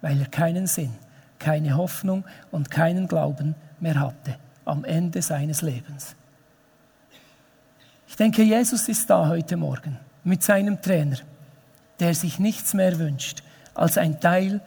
weil 0.00 0.20
er 0.20 0.26
keinen 0.26 0.66
Sinn, 0.66 0.94
keine 1.38 1.76
Hoffnung 1.76 2.24
und 2.50 2.70
keinen 2.70 3.08
Glauben 3.08 3.54
mehr 3.80 4.00
hatte 4.00 4.36
am 4.64 4.84
Ende 4.84 5.22
seines 5.22 5.62
Lebens. 5.62 6.14
Ich 8.06 8.16
denke, 8.16 8.42
Jesus 8.42 8.88
ist 8.88 9.08
da 9.08 9.28
heute 9.28 9.56
Morgen 9.56 9.98
mit 10.24 10.42
seinem 10.42 10.80
Trainer, 10.80 11.16
der 12.00 12.14
sich 12.14 12.38
nichts 12.38 12.74
mehr 12.74 12.98
wünscht, 12.98 13.42
als 13.74 13.96
ein 13.96 14.20
Teil, 14.20 14.60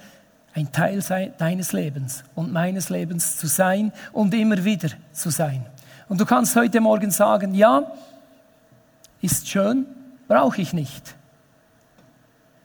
ein 0.53 0.71
Teil 0.71 1.01
deines 1.37 1.71
Lebens 1.71 2.23
und 2.35 2.51
meines 2.51 2.89
Lebens 2.89 3.37
zu 3.37 3.47
sein 3.47 3.91
und 4.11 4.33
immer 4.33 4.63
wieder 4.63 4.89
zu 5.11 5.29
sein. 5.29 5.65
Und 6.09 6.19
du 6.19 6.25
kannst 6.25 6.55
heute 6.55 6.81
Morgen 6.81 7.11
sagen, 7.11 7.53
ja, 7.53 7.91
ist 9.21 9.47
schön, 9.47 9.85
brauche 10.27 10.61
ich 10.61 10.73
nicht. 10.73 11.15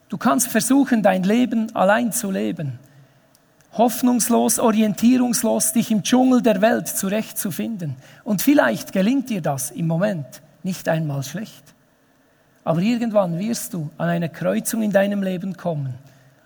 Du 0.08 0.18
kannst 0.18 0.48
versuchen, 0.48 1.02
dein 1.02 1.22
Leben 1.22 1.74
allein 1.74 2.12
zu 2.12 2.30
leben. 2.30 2.78
hoffnungslos, 3.72 4.58
orientierungslos 4.58 5.74
dich 5.74 5.90
im 5.90 6.02
Dschungel 6.02 6.40
der 6.40 6.62
Welt 6.62 6.88
zurechtzufinden. 6.88 7.96
Und 8.24 8.40
vielleicht 8.40 8.92
gelingt 8.92 9.28
dir 9.28 9.42
das 9.42 9.70
im 9.70 9.86
Moment 9.86 10.40
nicht 10.62 10.88
einmal 10.88 11.22
schlecht. 11.22 11.74
Aber 12.64 12.80
irgendwann 12.80 13.38
wirst 13.38 13.74
du 13.74 13.90
an 13.98 14.08
eine 14.08 14.28
Kreuzung 14.28 14.82
in 14.82 14.92
deinem 14.92 15.22
Leben 15.22 15.56
kommen, 15.56 15.94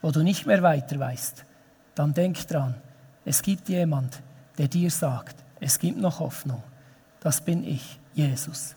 wo 0.03 0.11
du 0.11 0.23
nicht 0.23 0.45
mehr 0.45 0.63
weiter 0.63 0.99
weißt. 0.99 1.45
Dann 1.95 2.15
denk 2.15 2.47
dran, 2.49 2.75
es 3.25 3.43
gibt 3.43 3.69
jemand, 3.69 4.21
der 4.59 4.69
dir 4.69 4.91
sagt, 4.91 5.37
es 5.61 5.79
gibt 5.79 5.99
noch 5.99 6.21
Hoffnung. 6.21 6.63
Das 7.21 7.41
bin 7.41 7.65
ich, 7.65 7.99
Jesus. 8.13 8.75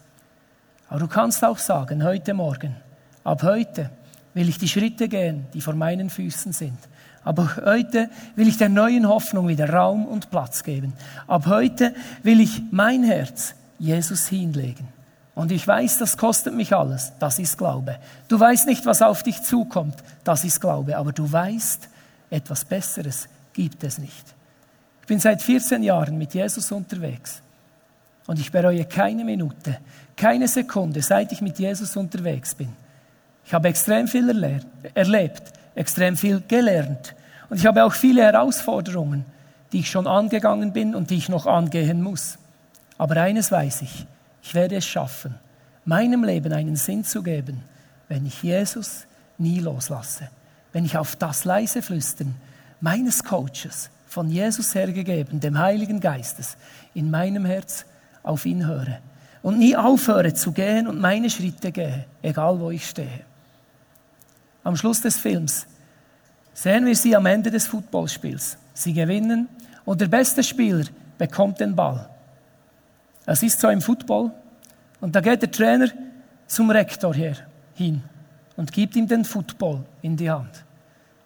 Aber 0.90 1.00
du 1.00 1.08
kannst 1.08 1.44
auch 1.44 1.58
sagen, 1.58 2.04
heute 2.04 2.34
Morgen, 2.34 2.76
ab 3.24 3.42
heute 3.44 3.90
will 4.34 4.50
ich 4.50 4.58
die 4.58 4.68
Schritte 4.68 5.08
gehen, 5.08 5.46
die 5.54 5.62
vor 5.62 5.76
meinen 5.76 6.10
Füßen 6.10 6.54
sind. 6.54 6.78
Aber 7.24 7.56
heute 7.64 8.10
will 8.36 8.48
ich 8.48 8.58
der 8.58 8.70
neuen 8.70 9.08
Hoffnung 9.08 9.48
wieder 9.48 9.70
Raum 9.70 10.06
und 10.06 10.30
Platz 10.30 10.64
geben. 10.64 10.94
Ab 11.28 11.46
heute 11.48 11.94
will 12.22 12.40
ich 12.42 12.62
mein 12.72 13.04
Herz 13.04 13.56
Jesus 13.80 14.28
hinlegen. 14.28 14.88
Und 15.36 15.52
ich 15.52 15.68
weiß, 15.68 15.98
das 15.98 16.18
kostet 16.18 16.54
mich 16.54 16.76
alles. 16.76 17.14
Das 17.20 17.40
ist 17.40 17.58
Glaube. 17.58 17.98
Du 18.28 18.40
weißt 18.40 18.68
nicht, 18.68 18.86
was 18.86 19.02
auf 19.02 19.24
dich 19.24 19.42
zukommt. 19.42 19.96
Das 20.24 20.44
ist 20.44 20.62
Glaube. 20.62 20.98
Aber 20.98 21.12
du 21.12 21.32
weißt, 21.32 21.90
etwas 22.30 22.66
Besseres 22.66 23.28
gibt 23.54 23.84
es 23.84 23.98
nicht. 23.98 24.26
Ich 25.02 25.08
bin 25.08 25.20
seit 25.20 25.42
14 25.42 25.82
Jahren 25.82 26.18
mit 26.18 26.34
Jesus 26.34 26.72
unterwegs. 26.72 27.42
Und 28.28 28.40
ich 28.40 28.52
bereue 28.52 28.86
keine 28.86 29.26
Minute, 29.26 29.80
keine 30.16 30.48
Sekunde, 30.48 31.02
seit 31.02 31.32
ich 31.32 31.42
mit 31.42 31.60
Jesus 31.60 31.98
unterwegs 31.98 32.56
bin. 32.56 32.70
Ich 33.46 33.54
habe 33.54 33.68
extrem 33.68 34.08
viel 34.08 34.30
erlebt, 34.94 35.44
extrem 35.76 36.18
viel 36.18 36.42
gelernt. 36.48 37.16
Und 37.50 37.58
ich 37.58 37.66
habe 37.66 37.84
auch 37.84 37.94
viele 37.94 38.24
Herausforderungen, 38.24 39.26
die 39.72 39.80
ich 39.80 39.90
schon 39.90 40.08
angegangen 40.08 40.74
bin 40.74 40.96
und 40.96 41.10
die 41.10 41.18
ich 41.18 41.30
noch 41.30 41.46
angehen 41.46 42.02
muss. 42.02 42.38
Aber 42.98 43.18
eines 43.18 43.52
weiß 43.52 43.82
ich, 43.82 44.06
ich 44.42 44.54
werde 44.54 44.76
es 44.78 44.86
schaffen, 44.86 45.36
meinem 45.86 46.24
Leben 46.24 46.54
einen 46.54 46.76
Sinn 46.76 47.04
zu 47.04 47.24
geben, 47.24 47.64
wenn 48.08 48.26
ich 48.26 48.44
Jesus 48.44 49.06
nie 49.38 49.60
loslasse. 49.60 50.30
Wenn 50.72 50.86
ich 50.86 50.98
auf 50.98 51.16
das 51.16 51.46
leise 51.46 51.82
Flüstern 51.82 52.36
meines 52.80 53.24
Coaches, 53.24 53.90
von 54.14 54.30
Jesus 54.30 54.76
hergegeben, 54.76 55.40
dem 55.40 55.58
Heiligen 55.58 56.00
Geistes, 56.00 56.56
in 56.94 57.10
meinem 57.10 57.46
Herz 57.46 57.86
auf 58.22 58.46
ihn 58.46 58.68
höre 58.68 59.00
und 59.42 59.58
nie 59.58 59.76
aufhöre 59.76 60.34
zu 60.34 60.52
gehen 60.52 60.88
und 60.88 61.02
meine 61.02 61.30
Schritte 61.30 61.72
gehe, 61.72 62.06
egal 62.22 62.60
wo 62.60 62.70
ich 62.70 62.88
stehe. 62.88 63.22
Am 64.64 64.76
Schluss 64.76 65.02
des 65.02 65.18
Films 65.18 65.68
sehen 66.54 66.86
wir 66.86 66.96
sie 66.96 67.16
am 67.16 67.26
Ende 67.26 67.52
des 67.52 67.68
Footballspiels. 67.68 68.58
Sie 68.74 68.94
gewinnen 68.94 69.50
und 69.86 70.02
der 70.02 70.08
beste 70.08 70.44
Spieler 70.44 70.86
bekommt 71.18 71.60
den 71.60 71.76
Ball. 71.76 72.10
Es 73.26 73.44
ist 73.44 73.60
so 73.60 73.70
im 73.70 73.82
Football 73.82 74.32
und 75.02 75.16
da 75.16 75.22
geht 75.22 75.42
der 75.42 75.52
Trainer 75.52 75.88
zum 76.48 76.70
Rektor 76.70 77.14
her 77.14 77.36
hin 77.76 78.02
und 78.56 78.72
gibt 78.72 78.96
ihm 78.96 79.08
den 79.08 79.26
Football 79.26 79.84
in 80.02 80.16
die 80.16 80.30
Hand. 80.30 80.64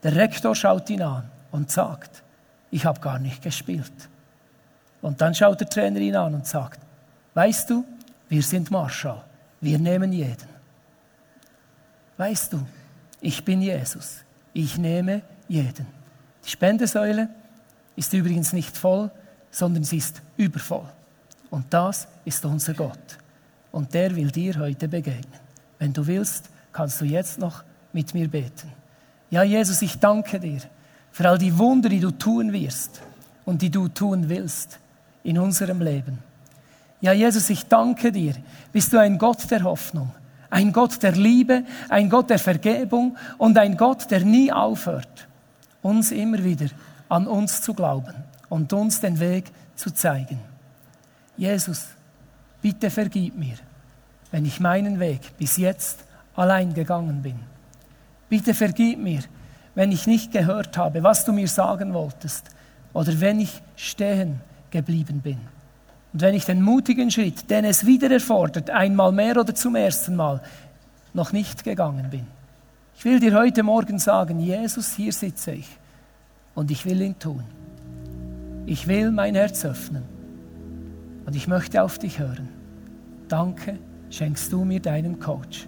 Der 0.04 0.16
Rektor 0.16 0.56
schaut 0.56 0.90
ihn 0.90 1.02
an 1.02 1.30
und 1.52 1.72
sagt, 1.72 2.24
ich 2.72 2.86
habe 2.86 3.00
gar 3.00 3.20
nicht 3.20 3.42
gespielt. 3.42 3.92
Und 5.02 5.22
dann 5.22 5.34
schaut 5.34 5.60
der 5.60 5.70
Trainer 5.70 6.00
ihn 6.00 6.16
an 6.16 6.34
und 6.34 6.46
sagt, 6.46 6.80
weißt 7.34 7.70
du, 7.70 7.86
wir 8.30 8.42
sind 8.42 8.72
Marschall, 8.72 9.24
wir 9.62 9.80
nehmen 9.80 10.12
jeden. 10.12 10.58
Weißt 12.18 12.54
du, 12.54 12.66
ich 13.22 13.44
bin 13.44 13.62
Jesus. 13.62 14.18
Ich 14.54 14.78
nehme 14.78 15.22
jeden. 15.48 15.88
Die 16.46 16.50
Spendesäule 16.50 17.30
ist 17.96 18.14
übrigens 18.14 18.54
nicht 18.54 18.78
voll, 18.78 19.12
sondern 19.52 19.84
sie 19.84 19.98
ist 19.98 20.22
übervoll. 20.38 20.88
Und 21.50 21.66
das 21.74 22.08
ist 22.26 22.44
unser 22.46 22.74
Gott. 22.74 23.18
Und 23.72 23.94
der 23.94 24.16
will 24.16 24.32
dir 24.32 24.58
heute 24.60 24.88
begegnen. 24.88 25.40
Wenn 25.80 25.94
du 25.94 26.06
willst, 26.06 26.50
kannst 26.72 27.02
du 27.02 27.06
jetzt 27.06 27.40
noch 27.40 27.64
mit 27.94 28.14
mir 28.14 28.28
beten. 28.28 28.72
Ja, 29.30 29.44
Jesus, 29.44 29.82
ich 29.82 30.00
danke 30.00 30.40
dir 30.40 30.62
für 31.12 31.28
all 31.28 31.38
die 31.38 31.58
Wunder, 31.58 31.90
die 31.90 32.00
du 32.00 32.12
tun 32.12 32.54
wirst 32.54 33.02
und 33.46 33.62
die 33.62 33.70
du 33.70 33.88
tun 33.88 34.30
willst 34.30 34.80
in 35.24 35.38
unserem 35.38 35.82
Leben. 35.82 36.20
Ja, 37.02 37.12
Jesus, 37.12 37.50
ich 37.50 37.66
danke 37.66 38.12
dir. 38.12 38.34
Bist 38.72 38.94
du 38.94 39.00
ein 39.00 39.18
Gott 39.18 39.50
der 39.52 39.64
Hoffnung? 39.64 40.12
Ein 40.50 40.72
Gott 40.72 41.02
der 41.04 41.14
Liebe, 41.14 41.64
ein 41.90 42.10
Gott 42.10 42.30
der 42.30 42.40
Vergebung 42.40 43.18
und 43.38 43.58
ein 43.58 43.78
Gott, 43.78 44.10
der 44.12 44.24
nie 44.24 44.52
aufhört, 44.52 45.28
uns 45.82 46.12
immer 46.12 46.44
wieder 46.44 46.68
an 47.10 47.28
uns 47.28 47.62
zu 47.62 47.74
glauben 47.74 48.14
und 48.50 48.72
uns 48.74 49.00
den 49.02 49.20
Weg 49.20 49.52
zu 49.76 49.92
zeigen. 49.92 50.40
Jesus, 51.36 51.88
bitte 52.62 52.90
vergib 52.90 53.38
mir, 53.38 53.56
wenn 54.32 54.46
ich 54.46 54.60
meinen 54.60 55.00
Weg 55.00 55.38
bis 55.38 55.58
jetzt 55.58 56.06
allein 56.36 56.74
gegangen 56.74 57.22
bin. 57.22 57.40
Bitte 58.30 58.54
vergib 58.54 59.00
mir, 59.00 59.22
wenn 59.76 59.92
ich 59.92 60.08
nicht 60.08 60.32
gehört 60.32 60.78
habe, 60.78 61.04
was 61.04 61.26
du 61.26 61.32
mir 61.32 61.48
sagen 61.48 61.94
wolltest 61.94 62.50
oder 62.94 63.20
wenn 63.20 63.40
ich 63.40 63.62
stehen 63.76 64.42
geblieben 64.72 65.22
bin. 65.22 65.40
Und 66.18 66.22
wenn 66.24 66.34
ich 66.34 66.46
den 66.46 66.64
mutigen 66.64 67.12
Schritt, 67.12 67.48
den 67.52 67.64
es 67.64 67.86
wieder 67.86 68.10
erfordert, 68.10 68.72
einmal 68.72 69.12
mehr 69.12 69.38
oder 69.40 69.54
zum 69.54 69.76
ersten 69.76 70.16
Mal, 70.16 70.42
noch 71.14 71.32
nicht 71.32 71.64
gegangen 71.64 72.10
bin. 72.10 72.26
Ich 72.98 73.06
will 73.06 73.20
dir 73.20 73.36
heute 73.36 73.62
Morgen 73.62 74.00
sagen, 74.00 74.40
Jesus, 74.40 74.96
hier 74.96 75.14
sitze 75.14 75.52
ich 75.52 75.68
und 76.56 76.72
ich 76.72 76.88
will 76.88 77.04
ihn 77.04 77.20
tun. 77.20 77.44
Ich 78.66 78.88
will 78.88 79.12
mein 79.12 79.36
Herz 79.36 79.64
öffnen 79.64 80.06
und 81.28 81.36
ich 81.36 81.48
möchte 81.48 81.84
auf 81.84 82.00
dich 82.00 82.18
hören. 82.18 82.50
Danke, 83.28 83.78
schenkst 84.10 84.52
du 84.52 84.66
mir 84.66 84.80
deinen 84.80 85.20
Coach, 85.20 85.68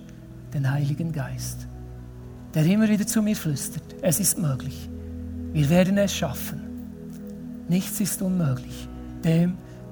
den 0.51 0.71
Heiligen 0.71 1.11
Geist, 1.11 1.67
der 2.55 2.65
immer 2.65 2.89
wieder 2.89 3.05
zu 3.05 3.21
mir 3.21 3.35
flüstert, 3.35 3.83
es 4.01 4.19
ist 4.19 4.39
möglich, 4.39 4.89
wir 5.53 5.69
werden 5.69 5.99
es 5.99 6.15
schaffen. 6.15 6.59
Nichts 7.67 7.99
ist 7.99 8.23
unmöglich, 8.23 8.87
dem, 9.23 9.55